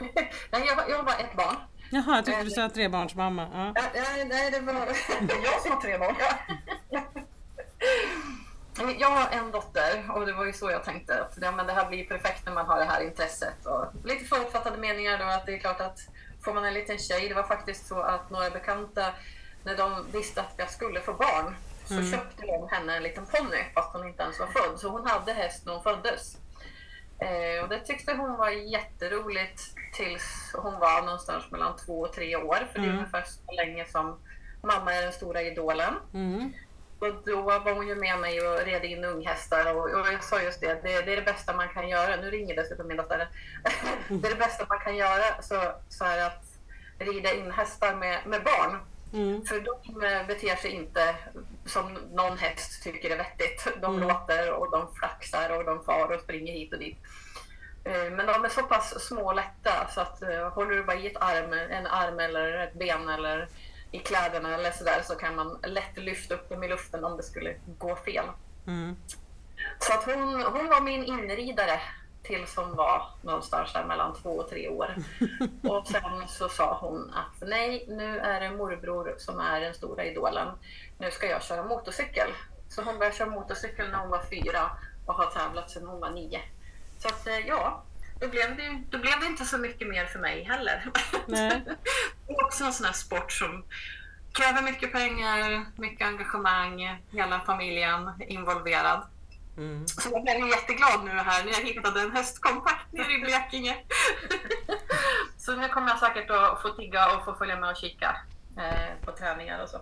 Nej, 0.50 0.52
jag, 0.66 0.90
jag 0.90 0.96
har 0.96 1.04
bara 1.04 1.16
ett 1.16 1.36
barn. 1.36 1.56
Jaha, 1.90 2.16
jag 2.16 2.24
tyckte 2.24 2.44
du 2.44 2.50
sa 2.50 2.68
trebarnsmamma. 2.68 3.48
Ja. 3.52 3.72
Ja, 3.74 3.82
ja, 3.94 4.24
nej, 4.24 4.50
det 4.50 4.60
var... 4.60 4.74
Jag 5.44 5.62
som 5.62 5.70
har 5.70 5.80
tre 5.80 5.98
barn. 5.98 6.14
Jag 8.90 9.08
har 9.10 9.28
en 9.30 9.50
dotter 9.50 10.10
och 10.14 10.26
det 10.26 10.32
var 10.32 10.44
ju 10.44 10.52
så 10.52 10.70
jag 10.70 10.84
tänkte 10.84 11.22
att 11.24 11.34
ja, 11.40 11.52
men 11.52 11.66
det 11.66 11.72
här 11.72 11.88
blir 11.88 12.04
perfekt 12.04 12.46
när 12.46 12.52
man 12.52 12.66
har 12.66 12.78
det 12.78 12.84
här 12.84 13.00
intresset. 13.02 13.66
Och 13.66 13.86
lite 14.04 14.24
förutfattade 14.24 14.76
meningar 14.78 15.18
då 15.18 15.24
att 15.24 15.46
det 15.46 15.54
är 15.54 15.58
klart 15.58 15.80
att 15.80 15.98
får 16.44 16.54
man 16.54 16.64
en 16.64 16.74
liten 16.74 16.98
tjej, 16.98 17.28
det 17.28 17.34
var 17.34 17.42
faktiskt 17.42 17.86
så 17.86 18.00
att 18.00 18.30
några 18.30 18.50
bekanta 18.50 19.06
när 19.64 19.76
de 19.76 20.06
visste 20.12 20.40
att 20.40 20.54
jag 20.56 20.70
skulle 20.70 21.00
få 21.00 21.12
barn 21.12 21.56
så 21.84 22.10
köpte 22.10 22.46
de 22.46 22.68
henne 22.70 22.96
en 22.96 23.02
liten 23.02 23.26
ponny 23.26 23.64
fast 23.74 23.92
hon 23.92 24.08
inte 24.08 24.22
ens 24.22 24.40
var 24.40 24.46
född. 24.46 24.78
Så 24.80 24.88
hon 24.88 25.06
hade 25.06 25.32
häst 25.32 25.66
när 25.66 25.72
hon 25.72 25.82
föddes. 25.82 26.36
Eh, 27.18 27.62
och 27.62 27.68
det 27.68 27.80
tyckte 27.80 28.14
hon 28.14 28.36
var 28.36 28.48
jätteroligt 28.50 29.60
tills 29.94 30.54
hon 30.54 30.78
var 30.78 31.02
någonstans 31.02 31.50
mellan 31.50 31.76
två 31.76 32.00
och 32.00 32.12
tre 32.12 32.36
år. 32.36 32.68
För 32.72 32.78
det 32.78 32.84
är 32.84 32.88
Mm. 32.88 32.98
ungefär 32.98 33.22
så 33.26 33.52
länge 33.52 33.84
som 33.86 34.18
mamma 34.62 34.94
är 34.94 35.02
den 35.02 35.12
stora 35.12 35.42
idolen. 35.42 35.94
Mm. 36.14 36.52
Och 37.02 37.22
då 37.26 37.40
var 37.42 37.72
hon 37.74 37.88
ju 37.88 37.94
med 37.94 38.18
mig 38.18 38.48
och 38.48 38.58
red 38.64 38.84
in 38.84 39.04
unghästar 39.04 39.74
och, 39.74 39.82
och 39.90 40.06
jag 40.12 40.24
sa 40.24 40.42
just 40.42 40.60
det, 40.60 40.74
det, 40.82 41.02
det 41.02 41.12
är 41.12 41.16
det 41.16 41.22
bästa 41.32 41.56
man 41.56 41.68
kan 41.68 41.88
göra. 41.88 42.16
Nu 42.16 42.30
ringer 42.30 42.56
dessutom 42.56 42.88
min 42.88 42.96
dotter. 42.96 43.28
det 44.08 44.26
är 44.28 44.30
det 44.32 44.38
bästa 44.38 44.66
man 44.68 44.78
kan 44.80 44.96
göra 44.96 45.42
så, 45.42 45.72
så 45.88 46.04
är 46.04 46.26
att 46.26 46.44
rida 46.98 47.32
in 47.32 47.50
hästar 47.50 47.94
med, 47.94 48.26
med 48.26 48.42
barn. 48.44 48.78
Mm. 49.12 49.44
För 49.44 49.60
de 49.60 50.26
beter 50.26 50.56
sig 50.56 50.70
inte 50.70 51.14
som 51.66 51.92
någon 51.94 52.38
häst 52.38 52.82
tycker 52.82 53.10
är 53.10 53.16
vettigt. 53.16 53.68
De 53.80 53.96
Mm. 53.96 54.08
låter 54.08 54.52
och 54.52 54.70
de 54.70 54.94
flaxar 54.94 55.50
och 55.58 55.64
de 55.64 55.84
far 55.84 56.12
och 56.12 56.20
springer 56.20 56.52
hit 56.52 56.72
och 56.72 56.78
dit. 56.78 56.98
Eh, 57.84 58.10
Men 58.10 58.26
de 58.26 58.44
är 58.44 58.48
så 58.48 58.62
pass 58.62 59.06
små 59.06 59.26
och 59.26 59.34
lätta 59.34 59.88
så 59.94 60.00
att 60.00 60.22
eh, 60.22 60.48
håller 60.48 60.70
du 60.76 60.84
bara 60.84 60.96
i 60.96 61.06
ett 61.06 61.16
arm, 61.22 61.52
en 61.52 61.86
arm 61.86 62.18
eller 62.20 62.58
ett 62.58 62.74
ben 62.74 63.08
eller 63.08 63.48
i 63.92 63.98
kläderna 63.98 64.54
eller 64.54 64.70
sådär 64.70 65.02
så 65.04 65.14
kan 65.14 65.36
man 65.36 65.58
lätt 65.62 65.96
lyfta 65.96 66.34
upp 66.34 66.48
dem 66.48 66.64
i 66.64 66.68
luften 66.68 67.04
om 67.04 67.16
det 67.16 67.22
skulle 67.22 67.56
gå 67.78 67.96
fel. 67.96 68.24
Mm. 68.66 68.96
Så 69.78 69.92
att 69.92 70.04
hon, 70.04 70.42
hon 70.42 70.68
var 70.68 70.80
min 70.80 71.04
inridare 71.04 71.80
tills 72.22 72.56
hon 72.56 72.76
var 72.76 73.02
någonstans 73.22 73.72
där 73.72 73.84
mellan 73.84 74.14
två 74.14 74.30
och 74.30 74.50
tre 74.50 74.68
år. 74.68 74.94
Och 75.62 75.86
sen 75.86 76.28
så 76.28 76.48
sa 76.48 76.78
hon 76.80 77.10
att 77.14 77.48
nej, 77.48 77.84
nu 77.88 78.18
är 78.18 78.40
det 78.40 78.50
morbror 78.50 79.14
som 79.18 79.40
är 79.40 79.60
den 79.60 79.74
stora 79.74 80.04
idolen. 80.04 80.48
Nu 80.98 81.10
ska 81.10 81.26
jag 81.26 81.42
köra 81.42 81.64
motorcykel. 81.64 82.30
Så 82.68 82.82
hon 82.82 82.98
började 82.98 83.16
köra 83.16 83.30
motorcykel 83.30 83.90
när 83.90 83.98
hon 83.98 84.10
var 84.10 84.22
fyra 84.22 84.70
och 85.06 85.14
har 85.14 85.26
tävlat 85.26 85.70
sedan 85.70 85.86
hon 85.86 86.00
var 86.00 86.10
nio. 86.10 86.40
Så 86.98 87.08
att 87.08 87.26
eh, 87.26 87.38
ja, 87.38 87.82
då 88.22 88.28
blev 88.28 88.56
det, 88.56 88.82
då 88.90 88.98
blev 88.98 89.20
det 89.20 89.26
inte 89.26 89.44
så 89.44 89.58
mycket 89.58 89.88
mer 89.88 90.06
för 90.06 90.18
mig 90.18 90.42
heller. 90.42 90.90
Nej. 91.26 91.62
Det 92.26 92.32
är 92.32 92.44
också 92.44 92.64
en 92.64 92.72
sån 92.72 92.86
här 92.86 92.92
sport 92.92 93.32
som 93.32 93.64
kräver 94.32 94.62
mycket 94.62 94.92
pengar, 94.92 95.66
mycket 95.76 96.06
engagemang, 96.06 97.02
hela 97.10 97.40
familjen 97.40 98.10
involverad. 98.28 99.06
Mm. 99.56 99.86
Så 99.86 100.08
jag 100.12 100.22
blev 100.22 100.48
jätteglad 100.48 101.04
nu 101.04 101.10
här 101.10 101.44
när 101.44 101.52
jag 101.52 101.66
hittade 101.66 102.00
en 102.00 102.12
hästkompakt 102.12 102.92
nere 102.92 103.12
i 103.12 103.20
Blekinge. 103.20 103.76
så 105.38 105.56
nu 105.56 105.68
kommer 105.68 105.88
jag 105.88 105.98
säkert 105.98 106.30
att 106.30 106.62
få 106.62 106.68
tigga 106.68 107.16
och 107.16 107.24
få 107.24 107.34
följa 107.34 107.56
med 107.56 107.70
och 107.70 107.76
kika 107.76 108.16
eh, 108.58 109.04
på 109.06 109.12
träningar 109.12 109.62
och 109.62 109.68
så. 109.68 109.80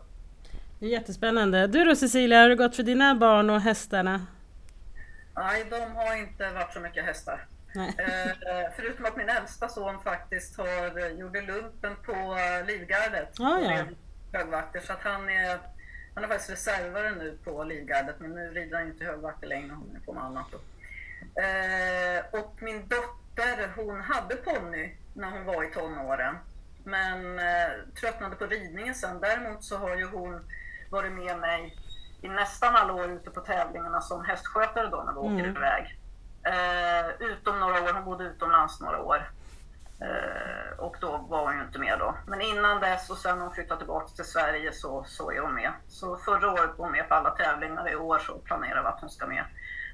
Det 0.78 0.86
är 0.86 0.90
jättespännande. 0.90 1.66
Du 1.66 1.84
då 1.84 1.96
Cecilia, 1.96 2.36
hur 2.36 2.42
har 2.42 2.48
det 2.48 2.56
gått 2.56 2.76
för 2.76 2.82
dina 2.82 3.14
barn 3.14 3.50
och 3.50 3.60
hästarna? 3.60 4.26
Nej, 5.34 5.66
de 5.70 5.96
har 5.96 6.16
inte 6.16 6.50
varit 6.50 6.72
så 6.72 6.80
mycket 6.80 7.04
hästar. 7.04 7.46
Nej. 7.74 7.94
Eh, 7.98 8.72
förutom 8.76 9.04
att 9.04 9.16
min 9.16 9.28
äldsta 9.28 9.68
son 9.68 10.00
faktiskt 10.02 10.56
har, 10.56 11.08
gjorde 11.08 11.40
lumpen 11.40 11.96
på 12.06 12.12
eh, 12.12 12.66
Livgardet. 12.66 13.40
Ah, 13.40 13.58
ja. 13.58 13.84
högvakter. 14.32 14.80
Så 14.80 14.92
att 14.92 15.02
han 15.02 15.28
är, 15.30 15.58
han 16.14 16.24
är 16.24 16.28
faktiskt 16.28 16.50
reservare 16.50 17.10
nu 17.10 17.38
på 17.44 17.64
Livgardet. 17.64 18.16
Men 18.20 18.30
nu 18.30 18.50
rider 18.50 18.78
han 18.78 18.86
inte 18.86 19.04
högvakter 19.04 19.46
längre. 19.46 19.72
Hon 19.74 19.96
är 19.96 20.00
på 20.06 20.12
med 20.12 20.24
annat. 20.24 20.46
Då. 20.52 20.58
Eh, 21.42 22.40
och 22.42 22.56
min 22.62 22.88
dotter, 22.88 23.72
hon 23.76 24.00
hade 24.00 24.36
ponny 24.36 24.96
när 25.14 25.30
hon 25.30 25.44
var 25.44 25.64
i 25.64 25.70
tonåren. 25.70 26.36
Men 26.84 27.38
eh, 27.38 27.70
tröttnade 28.00 28.36
på 28.36 28.46
ridningen 28.46 28.94
sen. 28.94 29.20
Däremot 29.20 29.64
så 29.64 29.76
har 29.76 29.96
ju 29.96 30.04
hon 30.06 30.44
varit 30.90 31.12
med 31.12 31.38
mig 31.38 31.76
i 32.22 32.28
nästan 32.28 32.76
alla 32.76 32.92
år 32.92 33.10
ute 33.10 33.30
på 33.30 33.40
tävlingarna 33.40 34.00
som 34.00 34.24
hästskötare 34.24 34.86
då 34.88 35.02
när 35.02 35.12
vi 35.12 35.18
åker 35.18 35.44
Mm. 35.44 35.56
iväg. 35.56 35.96
Eh, 36.42 37.10
utom 37.20 37.49
några 37.70 37.90
år, 37.90 37.94
hon 37.94 38.04
bodde 38.04 38.24
utomlands 38.24 38.80
några 38.80 39.02
år. 39.02 39.30
Eh, 40.00 40.78
och 40.78 40.96
då 41.00 41.26
var 41.28 41.44
hon 41.44 41.56
ju 41.58 41.64
inte 41.64 41.78
med 41.78 41.98
då. 41.98 42.14
Men 42.26 42.40
innan 42.40 42.80
dess 42.80 43.10
och 43.10 43.18
sen 43.18 43.38
när 43.38 43.44
hon 43.44 43.54
flyttade 43.54 43.80
tillbaka 43.80 44.08
till 44.08 44.24
Sverige 44.24 44.72
så, 44.72 45.04
så 45.08 45.32
är 45.32 45.40
hon 45.40 45.54
med. 45.54 45.72
Så 45.88 46.16
förra 46.16 46.52
året 46.52 46.70
var 46.76 46.84
hon 46.84 46.92
med 46.92 47.08
på 47.08 47.14
alla 47.14 47.30
tävlingar. 47.30 47.92
I 47.92 47.96
år 47.96 48.18
så 48.18 48.38
planerar 48.38 48.82
vi 48.82 48.88
att 48.88 49.00
hon 49.00 49.10
ska 49.10 49.26
med 49.26 49.44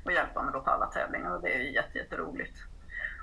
och 0.05 0.13
hjälpa 0.13 0.43
mig 0.43 0.53
då 0.53 0.61
på 0.61 0.71
alla 0.71 0.87
tävlingar 0.87 1.31
och 1.35 1.43
det 1.43 1.55
är 1.55 1.59
ju 1.59 1.73
jätte, 1.73 1.99
jätteroligt. 1.99 2.59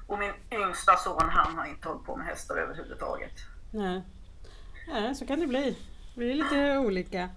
Och 0.08 0.20
min 0.20 0.34
yngsta 0.52 0.96
son 0.96 1.30
han 1.30 1.58
har 1.58 1.66
inte 1.66 1.88
hållit 1.88 2.06
på 2.06 2.16
med 2.16 2.26
hästar 2.26 2.56
överhuvudtaget. 2.56 3.34
Nej. 3.72 4.02
Nej, 4.88 5.16
så 5.16 5.28
kan 5.28 5.40
det 5.40 5.48
bli. 5.48 5.78
Vi 6.18 6.32
är 6.32 6.36
lite 6.36 6.78
olika. 6.78 7.30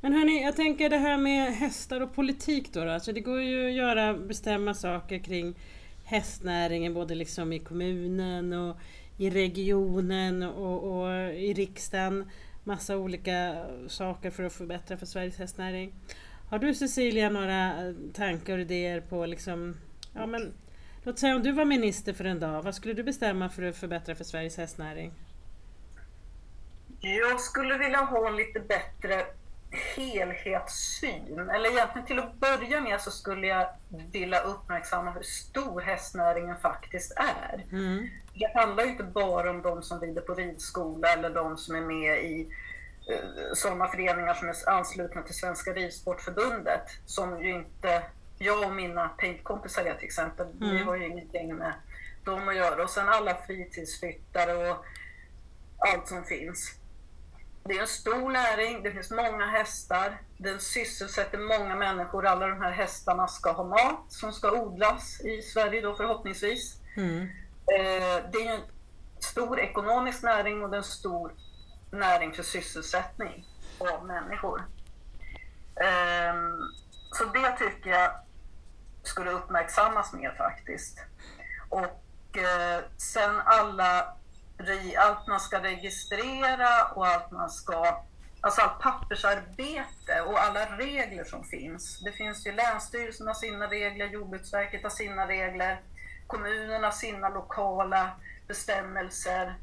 Men 0.00 0.12
hörni, 0.12 0.42
jag 0.42 0.56
tänker 0.56 0.90
det 0.90 0.96
här 0.96 1.18
med 1.18 1.52
hästar 1.52 2.00
och 2.00 2.14
politik 2.14 2.72
då. 2.72 2.84
då. 2.84 2.90
Alltså 2.90 3.12
det 3.12 3.20
går 3.20 3.40
ju 3.40 3.66
att 3.66 3.72
göra, 3.72 4.14
bestämma 4.14 4.74
saker 4.74 5.18
kring 5.18 5.54
hästnäringen 6.08 6.94
både 6.94 7.14
liksom 7.14 7.52
i 7.52 7.58
kommunen 7.58 8.52
och 8.52 8.76
i 9.16 9.30
regionen 9.30 10.42
och, 10.42 11.00
och 11.00 11.34
i 11.34 11.52
riksdagen. 11.52 12.30
Massa 12.64 12.96
olika 12.96 13.66
saker 13.88 14.30
för 14.30 14.42
att 14.42 14.52
förbättra 14.52 14.96
för 14.96 15.06
Sveriges 15.06 15.38
hästnäring. 15.38 15.94
Har 16.48 16.58
du 16.58 16.74
Cecilia 16.74 17.30
några 17.30 17.74
tankar 18.12 18.54
och 18.54 18.60
idéer 18.60 19.00
på 19.00 19.26
liksom, 19.26 19.76
ja 20.14 20.26
men 20.26 20.54
Låt 21.02 21.18
säga 21.18 21.36
om 21.36 21.42
du 21.42 21.52
var 21.52 21.64
minister 21.64 22.12
för 22.12 22.24
en 22.24 22.40
dag, 22.40 22.62
vad 22.62 22.74
skulle 22.74 22.94
du 22.94 23.02
bestämma 23.02 23.48
för 23.48 23.62
att 23.62 23.76
förbättra 23.76 24.14
för 24.14 24.24
Sveriges 24.24 24.56
hästnäring? 24.56 25.12
Jag 27.00 27.40
skulle 27.40 27.78
vilja 27.78 27.98
ha 27.98 28.28
en 28.28 28.36
lite 28.36 28.60
bättre 28.60 29.26
helhetssyn. 29.98 31.50
Eller 31.50 31.70
egentligen 31.70 32.06
till 32.06 32.18
att 32.18 32.34
börja 32.34 32.80
med 32.80 33.00
så 33.00 33.10
skulle 33.10 33.46
jag 33.46 33.68
vilja 34.12 34.40
uppmärksamma 34.40 35.10
hur 35.10 35.22
stor 35.22 35.80
hästnäringen 35.80 36.56
faktiskt 36.56 37.12
är. 37.16 37.66
Mm. 37.72 38.08
Det 38.34 38.52
handlar 38.54 38.84
ju 38.84 38.90
inte 38.90 39.04
bara 39.04 39.50
om 39.50 39.62
de 39.62 39.82
som 39.82 40.00
rider 40.00 40.20
på 40.20 40.34
ridskola 40.34 41.08
eller 41.08 41.30
de 41.30 41.56
som 41.56 41.76
är 41.76 41.80
med 41.80 42.24
i 42.24 42.48
uh, 43.10 43.52
sådana 43.54 43.88
föreningar 43.88 44.34
som 44.34 44.48
är 44.48 44.68
anslutna 44.68 45.22
till 45.22 45.34
Svenska 45.34 45.72
Ridsportförbundet 45.72 46.82
som 47.06 47.42
ju 47.42 47.50
inte 47.50 48.02
jag 48.38 48.64
och 48.64 48.74
mina 48.74 49.08
paintkompisar 49.08 49.82
till 49.82 50.04
exempel, 50.04 50.46
mm. 50.46 50.76
vi 50.76 50.82
har 50.82 50.96
ju 50.96 51.06
ingenting 51.06 51.54
med 51.56 51.72
dem 52.24 52.48
att 52.48 52.56
göra. 52.56 52.82
Och 52.82 52.90
sen 52.90 53.08
alla 53.08 53.34
fritidsflyttare 53.34 54.70
och 54.70 54.84
allt 55.78 56.08
som 56.08 56.24
finns. 56.24 56.77
Det 57.68 57.74
är 57.74 57.80
en 57.80 57.86
stor 57.86 58.30
näring, 58.30 58.82
det 58.82 58.92
finns 58.92 59.10
många 59.10 59.46
hästar, 59.46 60.20
den 60.38 60.60
sysselsätter 60.60 61.38
många 61.38 61.76
människor. 61.76 62.26
Alla 62.26 62.46
de 62.46 62.60
här 62.60 62.70
hästarna 62.70 63.28
ska 63.28 63.52
ha 63.52 63.64
mat 63.64 64.04
som 64.08 64.32
ska 64.32 64.52
odlas 64.52 65.20
i 65.20 65.42
Sverige 65.42 65.80
då 65.80 65.96
förhoppningsvis. 65.96 66.80
Mm. 66.96 67.22
Eh, 67.72 68.30
det 68.32 68.46
är 68.46 68.54
en 68.54 68.60
stor 69.18 69.60
ekonomisk 69.60 70.22
näring 70.22 70.62
och 70.62 70.70
det 70.70 70.76
är 70.76 70.78
en 70.78 70.84
stor 70.84 71.32
näring 71.90 72.32
för 72.32 72.42
sysselsättning 72.42 73.46
av 73.78 74.06
människor. 74.06 74.64
Ehm, 75.80 76.58
så 77.12 77.24
det 77.24 77.56
tycker 77.58 77.90
jag 77.90 78.10
skulle 79.02 79.30
uppmärksammas 79.30 80.12
mer 80.12 80.34
faktiskt. 80.38 80.98
Och 81.68 82.38
eh, 82.38 82.84
sen 82.96 83.40
alla, 83.44 84.16
allt 84.98 85.26
man 85.26 85.40
ska 85.40 85.62
registrera 85.62 86.84
och 86.94 87.06
allt 87.06 87.30
man 87.30 87.50
ska 87.50 88.04
Alltså 88.40 88.60
allt 88.60 88.82
pappersarbete 88.82 90.20
och 90.26 90.42
alla 90.42 90.76
regler 90.76 91.24
som 91.24 91.44
finns. 91.44 92.00
Det 92.00 92.12
finns 92.12 92.46
ju 92.46 92.52
Länsstyrelsen 92.52 93.26
har 93.26 93.34
sina 93.34 93.66
regler, 93.66 94.06
Jordbruksverket 94.06 94.82
har 94.82 94.90
sina 94.90 95.28
regler, 95.28 95.80
kommunerna 96.26 96.90
sina 96.90 97.28
lokala 97.28 98.10
bestämmelser 98.46 99.54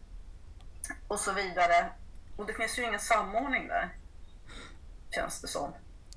och 1.08 1.20
så 1.20 1.34
vidare. 1.34 1.90
Och 2.38 2.46
det 2.46 2.54
finns 2.54 2.80
ju 2.80 2.84
ingen 2.84 3.00
samordning 3.00 3.68
där, 3.68 3.90
känns 5.12 5.42
det 5.42 5.48
som. 5.48 5.74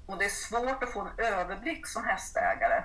Och 0.07 0.19
det 0.19 0.25
är 0.25 0.29
svårt 0.29 0.83
att 0.83 0.93
få 0.93 1.01
en 1.01 1.25
överblick 1.25 1.87
som 1.87 2.05
hästägare 2.05 2.85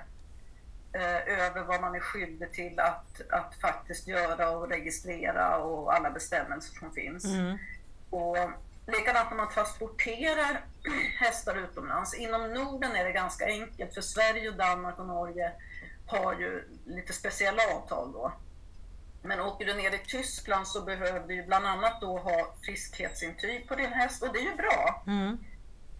eh, 0.94 1.44
över 1.44 1.62
vad 1.62 1.80
man 1.80 1.94
är 1.94 2.00
skyldig 2.00 2.52
till 2.52 2.80
att, 2.80 3.30
att 3.30 3.54
faktiskt 3.60 4.08
göra 4.08 4.50
och 4.50 4.68
registrera 4.68 5.56
och 5.56 5.94
alla 5.94 6.10
bestämmelser 6.10 6.74
som 6.78 6.92
finns. 6.92 7.24
Mm. 7.24 7.58
Och 8.10 8.36
likadant 8.86 9.30
när 9.30 9.36
man 9.36 9.50
transporterar 9.50 10.64
hästar 11.18 11.56
utomlands. 11.56 12.14
Inom 12.14 12.52
Norden 12.52 12.96
är 12.96 13.04
det 13.04 13.12
ganska 13.12 13.46
enkelt 13.46 13.94
för 13.94 14.00
Sverige, 14.00 14.50
Danmark 14.50 14.98
och 14.98 15.06
Norge 15.06 15.52
har 16.06 16.32
ju 16.32 16.68
lite 16.86 17.12
speciella 17.12 17.62
avtal 17.74 18.12
då. 18.12 18.32
Men 19.22 19.40
åker 19.40 19.66
du 19.66 19.74
ner 19.74 19.94
i 19.94 19.98
Tyskland 19.98 20.68
så 20.68 20.80
behöver 20.80 21.28
du 21.28 21.42
bland 21.42 21.66
annat 21.66 22.00
då 22.00 22.18
ha 22.18 22.54
friskhetsintyg 22.64 23.68
på 23.68 23.74
din 23.74 23.92
häst 23.92 24.22
och 24.22 24.32
det 24.32 24.38
är 24.38 24.42
ju 24.42 24.56
bra. 24.56 25.02
Mm. 25.06 25.38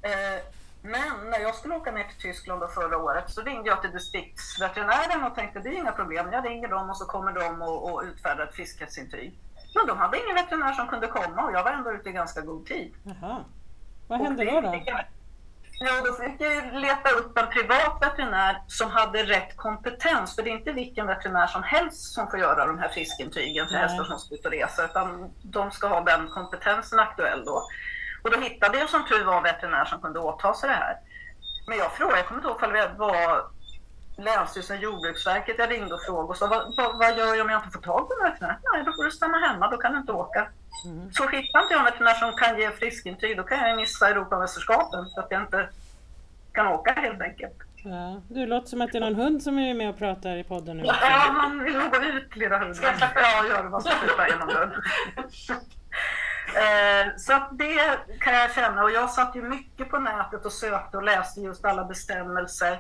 Eh, 0.02 0.42
men 0.84 1.30
när 1.30 1.38
jag 1.38 1.54
skulle 1.54 1.74
åka 1.74 1.90
ner 1.92 2.04
till 2.04 2.20
Tyskland 2.20 2.60
då 2.60 2.68
förra 2.68 2.98
året 2.98 3.30
så 3.30 3.42
ringde 3.42 3.68
jag 3.68 3.80
till 3.80 3.90
distriktsveterinären 3.90 5.24
och 5.24 5.34
tänkte 5.34 5.60
det 5.60 5.68
är 5.68 5.72
inga 5.72 5.92
problem. 5.92 6.32
Jag 6.32 6.46
ringer 6.46 6.68
dem 6.68 6.90
och 6.90 6.96
så 6.96 7.04
kommer 7.04 7.32
de 7.32 7.62
och, 7.62 7.92
och 7.92 8.02
utfärdar 8.02 8.44
ett 8.44 8.54
friskhetsintyg. 8.54 9.38
Men 9.74 9.86
de 9.86 9.98
hade 9.98 10.18
ingen 10.24 10.34
veterinär 10.34 10.72
som 10.72 10.88
kunde 10.88 11.06
komma 11.06 11.42
och 11.44 11.52
jag 11.52 11.64
var 11.64 11.70
ändå 11.70 11.92
ute 11.92 12.08
i 12.08 12.12
ganska 12.12 12.40
god 12.40 12.66
tid. 12.66 12.94
Jaha. 13.02 13.44
Vad 14.08 14.20
hände 14.20 14.44
då? 14.44 14.60
då? 14.60 14.80
Ja, 15.80 15.92
då 16.04 16.12
fick 16.12 16.40
jag 16.40 16.80
leta 16.80 17.10
upp 17.10 17.38
en 17.38 17.46
privat 17.46 18.02
veterinär 18.02 18.62
som 18.66 18.90
hade 18.90 19.22
rätt 19.22 19.56
kompetens. 19.56 20.36
För 20.36 20.42
det 20.42 20.50
är 20.50 20.58
inte 20.58 20.72
vilken 20.72 21.06
veterinär 21.06 21.46
som 21.46 21.62
helst 21.62 22.14
som 22.14 22.30
får 22.30 22.40
göra 22.40 22.66
de 22.66 22.78
här 22.78 22.88
friskintygen 22.88 23.68
för 23.68 23.74
hästar 23.74 24.04
som 24.04 24.18
ska 24.18 24.34
ut 24.34 24.46
och 24.46 24.52
resa, 24.52 24.84
utan 24.84 25.30
de 25.42 25.70
ska 25.70 25.88
ha 25.88 26.00
den 26.00 26.28
kompetensen 26.28 26.98
aktuell 26.98 27.44
då. 27.44 27.62
Och 28.24 28.30
då 28.30 28.40
hittade 28.40 28.78
jag 28.78 28.90
som 28.90 29.04
tur 29.04 29.24
var 29.24 29.36
en 29.36 29.42
veterinär 29.42 29.84
som 29.84 30.00
kunde 30.00 30.18
åta 30.18 30.54
sig 30.54 30.68
det 30.68 30.74
här. 30.74 30.96
Men 31.68 31.78
jag 31.78 31.92
frågade, 31.92 32.18
jag 32.18 32.26
kommer 32.26 32.40
inte 32.40 32.66
ihåg 32.66 32.72
det 32.72 32.94
var 32.98 33.44
Länsstyrelsen, 34.16 34.80
Jordbruksverket, 34.80 35.56
jag 35.58 35.70
ringde 35.70 35.94
och 35.94 36.02
frågade 36.02 36.28
och 36.28 36.36
sa 36.36 36.46
vad, 36.46 36.74
vad, 36.76 36.98
vad, 36.98 37.18
gör 37.18 37.34
jag 37.34 37.44
om 37.44 37.50
jag 37.50 37.60
inte 37.60 37.70
får 37.70 37.80
tag 37.80 38.08
på 38.08 38.14
en 38.20 38.30
veterinär? 38.30 38.58
Nej, 38.72 38.84
då 38.84 38.92
får 38.92 39.04
du 39.04 39.10
stanna 39.10 39.38
hemma, 39.38 39.70
då 39.70 39.76
kan 39.76 39.92
du 39.92 39.98
inte 39.98 40.12
åka. 40.12 40.48
Mm. 40.84 41.12
Så 41.12 41.28
hittar 41.28 41.62
inte 41.62 41.74
jag 41.74 41.78
en 41.78 41.84
veterinär 41.84 42.14
som 42.14 42.32
kan 42.32 42.58
ge 42.58 42.70
friskintyg, 42.70 43.36
då 43.36 43.42
kan 43.42 43.68
jag 43.68 43.76
missa 43.76 44.08
Europamästerskapen 44.08 45.06
för 45.14 45.22
att 45.22 45.30
jag 45.30 45.42
inte 45.42 45.68
kan 46.52 46.66
åka 46.66 46.92
helt 46.92 47.22
enkelt. 47.22 47.54
Ja, 47.84 48.20
du 48.28 48.46
låter 48.46 48.68
som 48.68 48.80
att 48.80 48.92
det 48.92 48.98
är 48.98 49.00
någon 49.00 49.14
hund 49.14 49.42
som 49.42 49.58
är 49.58 49.74
med 49.74 49.88
och 49.90 49.98
pratar 49.98 50.36
i 50.36 50.44
podden 50.44 50.76
nu. 50.76 50.84
Ja, 50.86 50.94
han 51.00 51.64
vill 51.64 51.78
nog 51.78 51.90
gå 51.90 51.96
ut 51.96 52.36
lilla 52.36 52.58
hunden. 52.58 52.74
Ska 52.74 52.86
jag 52.86 52.98
släppa? 52.98 53.20
Ja, 53.20 53.48
gör 53.48 53.62
det. 53.62 53.68
Man 53.68 53.80
ska 53.80 53.90
släppa 53.90 54.28
igenom 54.28 54.48
dörren. 54.48 54.82
Eh, 56.54 57.16
så 57.16 57.32
det 57.52 57.98
kan 58.20 58.34
jag 58.34 58.54
känna 58.54 58.82
och 58.82 58.90
jag 58.90 59.10
satt 59.10 59.36
ju 59.36 59.42
mycket 59.42 59.90
på 59.90 59.98
nätet 59.98 60.46
och 60.46 60.52
sökte 60.52 60.96
och 60.96 61.02
läste 61.02 61.40
just 61.40 61.64
alla 61.64 61.84
bestämmelser 61.84 62.72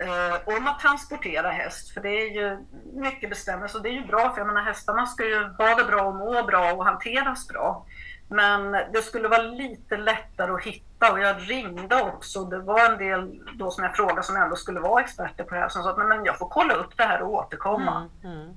eh, 0.00 0.56
om 0.56 0.66
att 0.66 0.80
transportera 0.80 1.50
häst. 1.50 1.94
För 1.94 2.00
det 2.00 2.08
är 2.08 2.30
ju 2.30 2.58
mycket 2.94 3.30
bestämmelser 3.30 3.78
och 3.78 3.82
det 3.82 3.88
är 3.88 3.92
ju 3.92 4.06
bra 4.06 4.30
för 4.30 4.40
jag 4.40 4.46
menar 4.46 4.62
hästarna 4.62 5.06
ska 5.06 5.24
ju 5.24 5.44
ha 5.44 5.74
det 5.74 5.84
bra 5.84 6.02
och 6.02 6.14
må 6.14 6.42
bra 6.42 6.72
och 6.72 6.84
hanteras 6.84 7.48
bra. 7.48 7.86
Men 8.28 8.72
det 8.72 9.02
skulle 9.02 9.28
vara 9.28 9.42
lite 9.42 9.96
lättare 9.96 10.52
att 10.52 10.62
hitta 10.62 11.12
och 11.12 11.20
jag 11.20 11.50
ringde 11.50 12.02
också. 12.02 12.44
Det 12.44 12.58
var 12.58 12.90
en 12.90 12.98
del 12.98 13.40
då 13.54 13.70
som 13.70 13.84
jag 13.84 13.96
frågade 13.96 14.22
som 14.22 14.36
ändå 14.36 14.56
skulle 14.56 14.80
vara 14.80 15.02
experter 15.02 15.44
på 15.44 15.54
det 15.54 15.60
här 15.60 15.68
som 15.68 15.82
sa 15.82 15.90
att 15.90 15.98
men 15.98 16.24
jag 16.24 16.38
får 16.38 16.48
kolla 16.48 16.74
upp 16.74 16.96
det 16.96 17.04
här 17.04 17.22
och 17.22 17.32
återkomma. 17.32 18.08
Mm, 18.22 18.36
mm. 18.36 18.56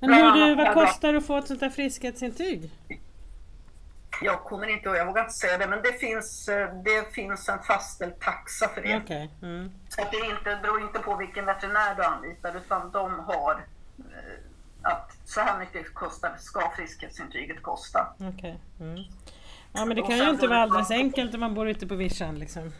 Men 0.00 0.12
hur, 0.12 0.32
du, 0.32 0.54
vad 0.54 0.74
kostar 0.74 1.12
det 1.12 1.18
att 1.18 1.26
få 1.26 1.36
ett 1.36 1.46
sånt 1.46 1.60
här 1.60 1.70
friskhetsintyg? 1.70 2.70
Jag 4.22 4.40
kommer 4.44 4.66
inte 4.66 4.88
ihåg, 4.88 4.96
jag 4.96 5.06
vågar 5.06 5.22
inte 5.22 5.34
säga 5.34 5.58
det, 5.58 5.66
men 5.66 5.82
det 5.82 5.92
finns, 5.92 6.48
eh, 6.48 6.74
det 6.84 7.14
finns 7.14 7.48
en 7.48 7.62
fastställd 7.62 8.20
taxa 8.20 8.68
för 8.68 8.82
det. 8.82 8.96
Okay. 8.96 9.28
Mm. 9.42 9.70
Så 9.88 10.00
det 10.10 10.26
inte, 10.26 10.58
beror 10.62 10.80
inte 10.82 10.98
på 10.98 11.16
vilken 11.16 11.46
veterinär 11.46 11.94
du 11.94 12.02
anlitar, 12.02 12.56
utan 12.56 12.90
de 12.90 13.18
har 13.18 13.66
eh, 13.98 14.82
att 14.82 15.16
så 15.24 15.40
här 15.40 15.58
mycket 15.58 15.94
kostar, 15.94 16.36
ska 16.38 16.72
friskhetsintyget 16.76 17.62
kosta. 17.62 18.06
Okay. 18.18 18.54
Mm. 18.80 19.04
Ja, 19.72 19.84
men 19.84 19.96
det 19.96 20.02
kan 20.02 20.18
ju 20.18 20.30
inte 20.30 20.46
vara 20.46 20.58
alldeles 20.58 20.90
enkelt 20.90 21.34
om 21.34 21.40
man 21.40 21.54
bor 21.54 21.68
ute 21.68 21.86
på 21.86 21.94
vischan. 21.94 22.38
Liksom. 22.38 22.72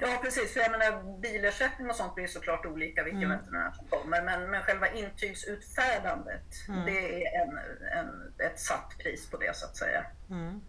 Ja 0.00 0.18
precis, 0.22 0.52
för 0.52 0.60
jag 0.60 0.70
menar 0.70 1.20
bilersättning 1.20 1.90
och 1.90 1.96
sånt 1.96 2.14
blir 2.14 2.26
såklart 2.26 2.66
olika 2.66 3.02
vilken 3.02 3.22
mm. 3.22 3.38
veterinär 3.38 3.70
som 3.70 3.86
kommer. 3.86 4.22
Men, 4.22 4.50
men 4.50 4.62
själva 4.62 4.88
intygsutfärdandet, 4.88 6.68
mm. 6.68 6.84
det 6.84 7.24
är 7.24 7.42
en, 7.42 7.58
en, 7.98 8.32
ett 8.38 8.60
satt 8.60 8.98
pris 8.98 9.30
på 9.30 9.36
det 9.36 9.56
så 9.56 9.66
att 9.66 9.76
säga. 9.76 10.06
Mm. 10.30 10.60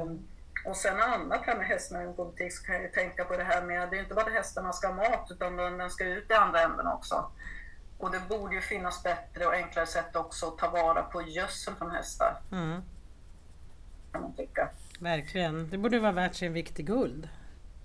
Um, 0.00 0.28
och 0.64 0.76
sen 0.76 1.00
annat 1.00 1.46
här 1.46 1.56
med 1.56 1.66
hästnäringspolitik 1.66 2.52
så 2.52 2.64
kan 2.64 2.74
jag 2.74 2.84
ju 2.84 2.90
tänka 2.90 3.24
på 3.24 3.36
det 3.36 3.44
här 3.44 3.62
med, 3.62 3.90
det 3.90 3.96
är 3.96 4.00
inte 4.00 4.14
bara 4.14 4.26
att 4.26 4.32
hästarna 4.32 4.72
ska 4.72 4.88
ha 4.88 4.94
mat 4.94 5.30
utan 5.30 5.56
den, 5.56 5.78
den 5.78 5.90
ska 5.90 6.04
ut 6.04 6.30
i 6.30 6.34
andra 6.34 6.60
änden 6.60 6.86
också. 6.86 7.30
Och 7.98 8.10
det 8.10 8.28
borde 8.28 8.54
ju 8.54 8.60
finnas 8.60 9.02
bättre 9.02 9.46
och 9.46 9.54
enklare 9.54 9.86
sätt 9.86 10.16
också 10.16 10.46
att 10.46 10.58
ta 10.58 10.70
vara 10.70 11.02
på 11.02 11.22
gödsel 11.22 11.74
från 11.74 11.90
hästar. 11.90 12.40
Mm. 12.52 12.82
Kan 14.12 14.20
man 14.22 14.34
tycka. 14.36 14.70
Verkligen. 15.02 15.70
Det 15.70 15.78
borde 15.78 15.98
vara 15.98 16.12
värt 16.12 16.34
sin 16.34 16.52
vikt 16.52 16.80
i 16.80 16.82
guld. 16.82 17.28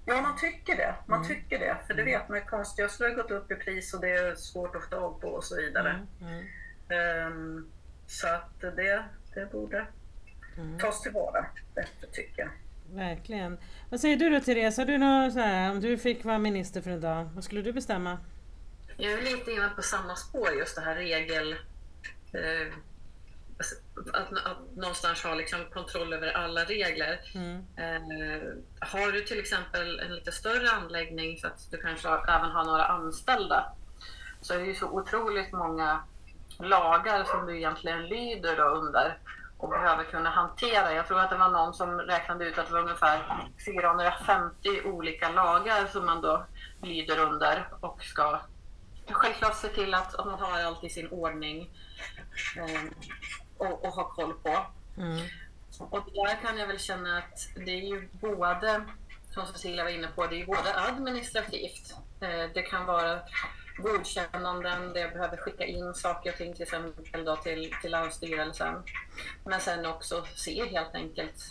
Ja, 0.06 0.22
man 0.22 0.38
tycker 0.38 0.76
det. 0.76 0.96
Man 1.06 1.26
mm. 1.26 1.28
tycker 1.28 1.60
det. 1.60 1.78
För 1.88 1.94
det 1.94 2.04
vet 2.04 2.30
man, 2.30 2.42
konstgödsel 2.42 3.10
har 3.10 3.16
gått 3.16 3.32
upp 3.32 3.52
i 3.52 3.56
pris 3.56 3.94
och 3.94 4.02
det 4.02 4.10
är 4.10 4.36
svårt 4.36 4.76
att 4.76 4.84
få 4.84 4.90
tag 4.90 5.22
på 5.22 5.28
och 5.28 5.44
så 5.44 5.56
vidare. 5.56 6.08
Mm. 6.22 7.34
Um, 7.34 7.72
så 8.08 8.28
att 8.28 8.62
det, 8.62 9.04
det 9.34 9.52
borde 9.52 9.88
mm. 10.58 10.80
tas 10.80 11.02
tillvara 11.02 11.46
bättre 11.76 12.08
tycker 12.12 12.42
jag. 12.42 12.50
Verkligen. 12.96 13.58
Vad 13.90 14.00
säger 14.00 14.18
du 14.18 14.30
då 14.30 14.40
Therese? 14.40 14.76
Du 14.76 14.98
något 14.98 15.34
så 15.34 15.40
här, 15.40 15.72
om 15.72 15.80
du 15.82 15.98
fick 15.98 16.26
vara 16.26 16.40
minister 16.40 16.82
för 16.82 16.92
en 16.92 17.02
dag, 17.02 17.30
vad 17.36 17.44
skulle 17.44 17.62
du 17.62 17.74
bestämma? 17.74 18.18
Jag 18.98 19.14
är 19.14 19.22
lite 19.22 19.52
inne 19.52 19.70
på 19.76 19.82
samma 19.82 20.16
spår, 20.16 20.54
just 20.54 20.76
det 20.76 20.82
här 20.82 20.96
regel... 20.96 21.52
Eh, 22.34 22.74
att, 23.60 24.16
att 24.16 24.32
någonstans 24.76 25.24
ha 25.24 25.36
liksom 25.36 25.60
kontroll 25.74 26.14
över 26.14 26.32
alla 26.32 26.64
regler. 26.66 27.20
Mm. 27.36 27.58
Eh, 27.78 28.42
har 28.80 29.12
du 29.12 29.22
till 29.22 29.40
exempel 29.40 30.00
en 30.00 30.16
lite 30.16 30.32
större 30.32 30.70
anläggning 30.70 31.38
så 31.38 31.48
att 31.48 31.72
du 31.72 31.78
kanske 31.78 32.08
även 32.10 32.52
har 32.52 32.66
några 32.66 32.86
anställda 32.86 33.74
så 34.42 34.54
är 34.54 34.60
det 34.60 34.66
ju 34.66 34.76
så 34.76 34.90
otroligt 34.90 35.52
många 35.52 36.04
lagar 36.60 37.24
som 37.24 37.46
du 37.46 37.58
egentligen 37.58 38.08
lyder 38.08 38.60
under 38.60 39.18
och 39.58 39.70
behöver 39.70 40.04
kunna 40.04 40.30
hantera. 40.30 40.94
Jag 40.94 41.08
tror 41.08 41.20
att 41.20 41.30
det 41.30 41.38
var 41.38 41.50
någon 41.50 41.74
som 41.74 42.00
räknade 42.00 42.46
ut 42.46 42.58
att 42.58 42.68
det 42.68 42.74
var 42.74 42.82
ungefär 42.82 43.48
450 43.66 44.82
olika 44.86 45.30
lagar 45.30 45.88
som 45.88 46.06
man 46.06 46.22
då 46.22 46.46
lyder 46.82 47.20
under 47.20 47.70
och 47.80 48.04
ska 48.04 48.40
självklart 49.12 49.56
se 49.56 49.68
till 49.68 49.94
att, 49.94 50.16
att 50.16 50.26
man 50.26 50.40
har 50.40 50.62
allt 50.62 50.84
i 50.84 50.90
sin 50.90 51.08
ordning 51.08 51.70
eh, 52.58 52.82
och, 53.58 53.86
och 53.86 53.92
ha 53.94 54.04
koll 54.04 54.34
på. 54.34 54.66
Mm. 54.98 55.22
Och 55.80 56.06
där 56.14 56.42
kan 56.42 56.58
jag 56.58 56.68
väl 56.68 56.80
känna 56.80 57.18
att 57.18 57.50
det 57.66 57.72
är 57.72 57.82
ju 57.86 58.10
både, 58.12 58.82
som 59.34 59.46
Cecilia 59.48 59.84
var 59.84 59.92
inne 59.92 60.08
på, 60.08 60.28
det 60.28 60.36
är 60.36 60.40
ju 60.40 60.46
både 60.46 60.76
administrativt. 60.76 61.96
Eh, 62.22 62.52
det 62.54 62.62
kan 62.62 62.86
vara 62.86 63.20
godkännanden, 63.78 64.94
det 64.94 65.14
behöver 65.14 65.38
skicka 65.38 65.66
in 65.66 65.94
saker 65.94 66.32
och 66.32 66.38
ting 66.38 66.54
till 66.54 66.64
exempel 66.64 67.26
då 67.26 67.36
till, 67.36 67.74
till 67.82 67.92
Länsstyrelsen. 67.92 68.84
Men 69.46 69.60
sen 69.60 69.86
också 69.86 70.26
se 70.36 70.66
helt 70.66 70.96
enkelt 70.96 71.44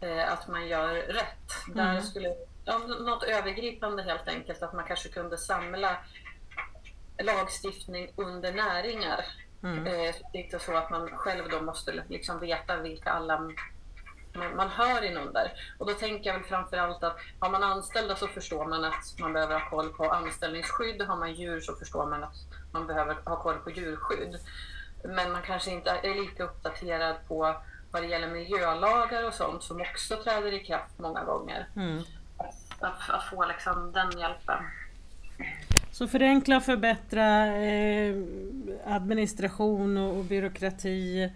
eh, 0.00 0.32
att 0.32 0.48
man 0.48 0.68
gör 0.68 0.94
rätt. 0.94 1.74
Där 1.74 1.90
Mm. 1.90 2.02
skulle, 2.02 2.36
ja, 2.64 2.78
något 2.78 3.22
övergripande 3.22 4.02
helt 4.02 4.28
enkelt, 4.28 4.62
att 4.62 4.72
man 4.72 4.84
kanske 4.86 5.08
kunde 5.08 5.38
samla 5.38 5.96
lagstiftning 7.22 8.12
under 8.16 8.52
näringar. 8.52 9.24
Mm. 9.64 9.86
Eh, 9.86 10.14
det 10.32 10.38
är 10.38 10.42
inte 10.44 10.58
så 10.58 10.76
att 10.76 10.90
man 10.90 11.08
själv 11.16 11.48
då 11.50 11.60
måste 11.60 12.04
liksom 12.08 12.40
veta 12.40 12.76
vilka 12.76 13.10
alla 13.10 13.40
man, 14.34 14.56
man 14.56 14.68
hör 14.68 15.02
inunder. 15.02 15.52
Och 15.78 15.86
då 15.86 15.92
tänker 15.92 16.30
jag 16.30 16.38
väl 16.38 16.48
framför 16.48 16.76
allt 16.76 17.04
att 17.04 17.16
har 17.38 17.50
man 17.50 17.62
anställda 17.62 18.16
så 18.16 18.26
förstår 18.26 18.66
man 18.66 18.84
att 18.84 19.18
man 19.18 19.32
behöver 19.32 19.60
ha 19.60 19.70
koll 19.70 19.88
på 19.88 20.04
anställningsskydd. 20.10 21.02
Har 21.02 21.16
man 21.16 21.34
djur 21.34 21.60
så 21.60 21.74
förstår 21.74 22.06
man 22.06 22.24
att 22.24 22.36
man 22.72 22.86
behöver 22.86 23.16
ha 23.24 23.42
koll 23.42 23.58
på 23.58 23.70
djurskydd. 23.70 24.38
Men 25.04 25.32
man 25.32 25.42
kanske 25.42 25.70
inte 25.70 25.90
är 25.90 26.14
lika 26.14 26.44
uppdaterad 26.44 27.16
på 27.28 27.56
vad 27.90 28.02
det 28.02 28.08
gäller 28.08 28.28
miljölagar 28.28 29.26
och 29.26 29.34
sånt 29.34 29.62
som 29.62 29.80
också 29.80 30.16
träder 30.16 30.52
i 30.52 30.64
kraft 30.64 30.98
många 30.98 31.24
gånger. 31.24 31.68
Mm. 31.76 32.02
Att, 32.80 33.10
att 33.10 33.24
få 33.24 33.46
liksom 33.46 33.92
den 33.92 34.18
hjälpen. 34.18 34.64
Så 35.90 36.08
förenkla 36.08 36.56
och 36.56 36.62
förbättra 36.62 37.56
eh, 37.56 38.14
administration 38.84 39.96
och, 39.96 40.16
och 40.18 40.24
byråkrati 40.24 41.32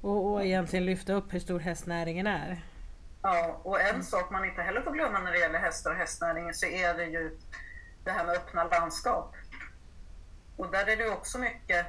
och, 0.00 0.32
och 0.32 0.44
egentligen 0.44 0.86
lyfta 0.86 1.12
upp 1.12 1.34
hur 1.34 1.40
stor 1.40 1.60
hästnäringen 1.60 2.26
är. 2.26 2.62
Ja, 3.22 3.60
och 3.62 3.80
en 3.80 4.04
sak 4.04 4.30
man 4.30 4.44
inte 4.44 4.62
heller 4.62 4.80
får 4.80 4.92
glömma 4.92 5.18
när 5.18 5.32
det 5.32 5.38
gäller 5.38 5.58
hästar 5.58 5.90
och 5.90 5.96
hästnäringen 5.96 6.54
så 6.54 6.66
är 6.66 6.94
det 6.94 7.04
ju 7.04 7.38
det 8.04 8.10
här 8.10 8.26
med 8.26 8.36
öppna 8.36 8.64
landskap. 8.64 9.34
Och 10.56 10.70
där 10.70 10.88
är 10.88 10.96
det 10.96 11.10
också 11.10 11.38
mycket, 11.38 11.86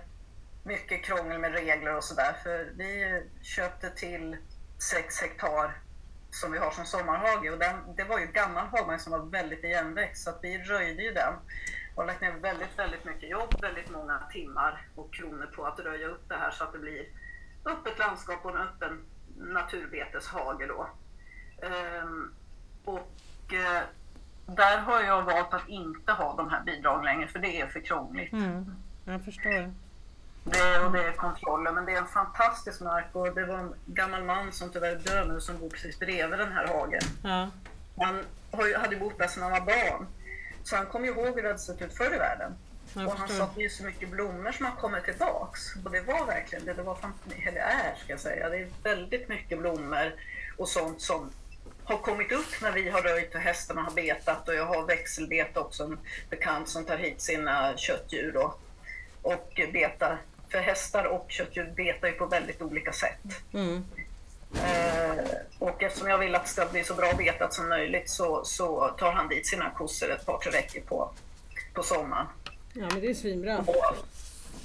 mycket 0.63 1.03
krångel 1.03 1.39
med 1.39 1.53
regler 1.53 1.95
och 1.95 2.03
sådär. 2.03 2.35
För 2.43 2.73
vi 2.75 3.21
köpte 3.41 3.89
till 3.89 4.37
sex 4.91 5.21
hektar 5.21 5.77
som 6.31 6.51
vi 6.51 6.57
har 6.57 6.71
som 6.71 6.85
sommarhage 6.85 7.51
och 7.51 7.59
den, 7.59 7.95
det 7.95 8.03
var 8.03 8.19
ju 8.19 8.25
gammal 8.25 8.67
hagmark 8.67 9.01
som 9.01 9.11
var 9.11 9.25
väldigt 9.25 9.63
igenväxt 9.63 10.23
så 10.23 10.29
att 10.29 10.39
vi 10.41 10.57
röjde 10.57 11.03
ju 11.03 11.13
den 11.13 11.33
och 11.95 12.05
lagt 12.05 12.21
ner 12.21 12.31
väldigt, 12.31 12.79
väldigt 12.79 13.05
mycket 13.05 13.29
jobb, 13.29 13.61
väldigt 13.61 13.89
många 13.89 14.19
timmar 14.31 14.87
och 14.95 15.13
kronor 15.13 15.49
på 15.55 15.65
att 15.65 15.79
röja 15.79 16.07
upp 16.07 16.29
det 16.29 16.35
här 16.35 16.51
så 16.51 16.63
att 16.63 16.73
det 16.73 16.79
blir 16.79 17.05
öppet 17.65 17.99
landskap 17.99 18.45
och 18.45 18.51
en 18.51 18.67
öppen 18.67 19.05
naturbeteshage 19.37 20.67
då. 20.67 20.89
Ehm, 21.67 22.33
och 22.85 23.53
eh, 23.53 23.83
där 24.45 24.77
har 24.77 25.01
jag 25.01 25.23
valt 25.23 25.53
att 25.53 25.69
inte 25.69 26.11
ha 26.11 26.35
de 26.35 26.49
här 26.49 26.63
bidragen 26.63 27.05
längre 27.05 27.27
för 27.27 27.39
det 27.39 27.61
är 27.61 27.67
för 27.67 27.79
krångligt. 27.79 28.33
Mm. 28.33 28.75
Jag 29.05 29.25
förstår. 29.25 29.73
Det, 30.43 30.79
och 30.79 30.91
det 30.91 31.03
är 31.03 31.11
kontroller, 31.11 31.71
men 31.71 31.85
det 31.85 31.91
är 31.91 31.97
en 31.97 32.07
fantastisk 32.07 32.81
mark 32.81 33.05
och 33.11 33.35
det 33.35 33.45
var 33.45 33.57
en 33.57 33.73
gammal 33.85 34.23
man 34.23 34.51
som 34.51 34.69
tyvärr 34.69 34.91
är 34.91 34.99
död 34.99 35.27
nu 35.27 35.41
som 35.41 35.57
bor 35.57 35.69
precis 35.69 35.99
bredvid 35.99 36.39
den 36.39 36.51
här 36.51 36.67
hagen. 36.67 37.01
Ja. 37.23 37.49
Han 37.97 38.23
ju, 38.67 38.77
hade 38.77 38.95
bott 38.95 39.17
där 39.19 39.27
sedan 39.27 39.43
han 39.43 39.51
var 39.51 39.61
barn. 39.61 40.07
Så 40.63 40.75
han 40.75 40.85
kommer 40.85 41.07
ihåg 41.07 41.35
hur 41.35 41.43
det 41.43 41.47
hade 41.47 41.59
sett 41.59 41.81
ut 41.81 41.97
förr 41.97 42.15
i 42.15 42.17
världen. 42.17 42.53
Jag 42.93 43.07
och 43.07 43.11
han 43.11 43.27
förstår. 43.27 43.45
sa 43.45 43.49
att 43.49 43.55
det 43.55 43.65
är 43.65 43.69
så 43.69 43.83
mycket 43.83 44.09
blommor 44.09 44.51
som 44.51 44.65
har 44.65 44.75
kommit 44.75 45.03
tillbaks. 45.03 45.61
Och 45.85 45.91
det 45.91 46.01
var 46.01 46.25
verkligen 46.25 46.65
det. 46.65 46.73
Det 46.73 46.83
var 46.83 46.97
eller 47.47 47.61
är 47.61 47.95
ska 48.03 48.13
jag 48.13 48.19
säga. 48.19 48.49
Det 48.49 48.57
är 48.57 48.67
väldigt 48.83 49.29
mycket 49.29 49.59
blommor 49.59 50.13
och 50.57 50.67
sånt 50.67 51.01
som 51.01 51.29
har 51.83 51.97
kommit 51.97 52.31
upp 52.31 52.61
när 52.61 52.71
vi 52.71 52.89
har 52.89 53.01
röjt 53.01 53.35
och 53.35 53.41
hästarna 53.41 53.81
har 53.81 53.91
betat. 53.91 54.47
Och 54.47 54.55
jag 54.55 54.65
har 54.65 54.85
växelbete 54.85 55.59
också, 55.59 55.83
en 55.83 55.99
bekant 56.29 56.69
som 56.69 56.85
tar 56.85 56.97
hit 56.97 57.21
sina 57.21 57.77
köttdjur 57.77 58.31
då, 58.31 58.55
och 59.21 59.59
betar. 59.73 60.17
För 60.51 60.59
hästar 60.59 61.03
och 61.05 61.25
köttdjur 61.29 61.73
betar 61.75 62.07
ju 62.07 62.13
på 62.13 62.25
väldigt 62.25 62.61
olika 62.61 62.93
sätt. 62.93 63.43
Mm. 63.53 63.83
Eh, 64.55 65.23
och 65.59 65.83
eftersom 65.83 66.07
jag 66.09 66.17
vill 66.17 66.35
att 66.35 66.43
det 66.43 66.49
ska 66.49 66.65
bli 66.65 66.83
så 66.83 66.93
bra 66.93 67.13
betat 67.17 67.53
som 67.53 67.69
möjligt 67.69 68.09
så, 68.09 68.45
så 68.45 68.87
tar 68.87 69.11
han 69.11 69.27
dit 69.27 69.47
sina 69.47 69.69
kossor 69.69 70.11
ett 70.11 70.25
par 70.25 70.37
tre 70.37 70.51
veckor 70.51 70.81
på, 70.81 71.11
på 71.73 71.83
sommaren. 71.83 72.27
ja, 72.73 72.87
men 72.91 73.01
det 73.01 73.09
är 73.09 73.13
svinbra. 73.13 73.57
Och 73.57 73.95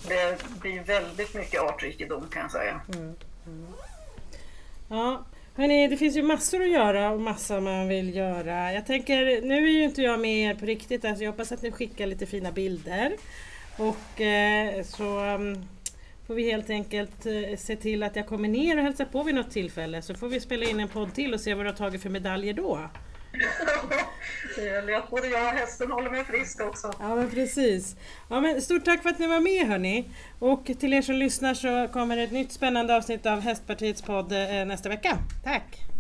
det 0.09 0.45
blir 0.61 0.81
väldigt 0.81 1.35
mycket 1.35 1.63
artrikedom 1.63 2.29
kan 2.31 2.43
jag 2.43 2.51
säga. 2.51 2.81
Ja, 4.89 5.25
hörni, 5.55 5.89
det 5.89 5.97
finns 5.97 6.17
ju 6.17 6.23
massor 6.23 6.63
att 6.63 6.71
göra 6.71 7.11
och 7.11 7.21
massa 7.21 7.61
man 7.61 7.89
vill 7.89 8.17
göra. 8.17 8.73
Jag 8.73 8.87
tänker, 8.87 9.43
nu 9.43 9.57
är 9.57 9.73
ju 9.73 9.85
inte 9.85 10.03
jag 10.03 10.21
med 10.21 10.51
er 10.51 10.55
på 10.55 10.67
riktigt, 10.67 11.05
alltså 11.05 11.25
jag 11.25 11.31
hoppas 11.31 11.53
att 11.53 11.63
ni 11.63 11.73
skickar 11.73 12.07
lite 12.07 12.27
fina 12.27 12.53
bilder. 12.53 13.17
Och 13.77 14.21
eh, 14.21 14.83
så 14.85 15.19
mm, 15.19 15.69
får 16.27 16.35
vi 16.35 16.51
helt 16.51 16.71
enkelt 16.71 17.27
eh, 17.27 17.57
se 17.59 17.77
till 17.77 18.03
att 18.03 18.17
jag 18.17 18.27
kommer 18.27 18.49
ner 18.49 18.77
och 18.77 18.83
hälsar 18.83 19.05
på 19.05 19.23
vid 19.23 19.35
något 19.35 19.51
tillfälle 19.51 20.03
så 20.03 20.15
får 20.15 20.29
vi 20.29 20.41
spela 20.41 20.65
in 20.65 20.81
en 20.81 20.89
podd 20.89 21.15
till 21.15 21.35
och 21.35 21.41
se 21.41 21.55
vad 21.55 21.65
du 21.65 21.71
har 21.71 21.77
tagit 21.77 22.03
för 22.03 22.11
medaljer 22.11 22.55
då. 22.55 22.81
Det 24.57 24.65
gäller 24.65 24.93
att 24.93 25.11
både 25.11 25.29
jag 25.29 25.43
och 25.43 25.59
hästen 25.59 25.91
håller 25.91 26.11
mig 26.11 26.25
frisk 26.25 26.61
också. 26.61 26.93
Ja 27.01 27.17
men 27.17 27.31
precis. 27.31 27.97
Ja, 28.31 28.41
men 28.41 28.63
stort 28.63 28.85
tack 28.85 29.03
för 29.03 29.11
att 29.11 29.19
ni 29.19 29.27
var 29.27 29.41
med 29.41 29.67
hörni. 29.67 30.11
Och 30.39 30.71
till 30.79 30.95
er 30.95 31.03
som 31.03 31.15
lyssnar 31.15 31.55
så 31.55 31.89
kommer 31.93 32.17
ett 32.17 32.33
nytt 32.33 32.53
spännande 32.53 32.97
avsnitt 32.97 33.27
av 33.27 33.41
Hästpartiets 33.41 34.03
podd 34.03 34.33
eh, 34.33 34.65
nästa 34.65 34.89
vecka. 34.89 35.19
Tack! 35.45 35.96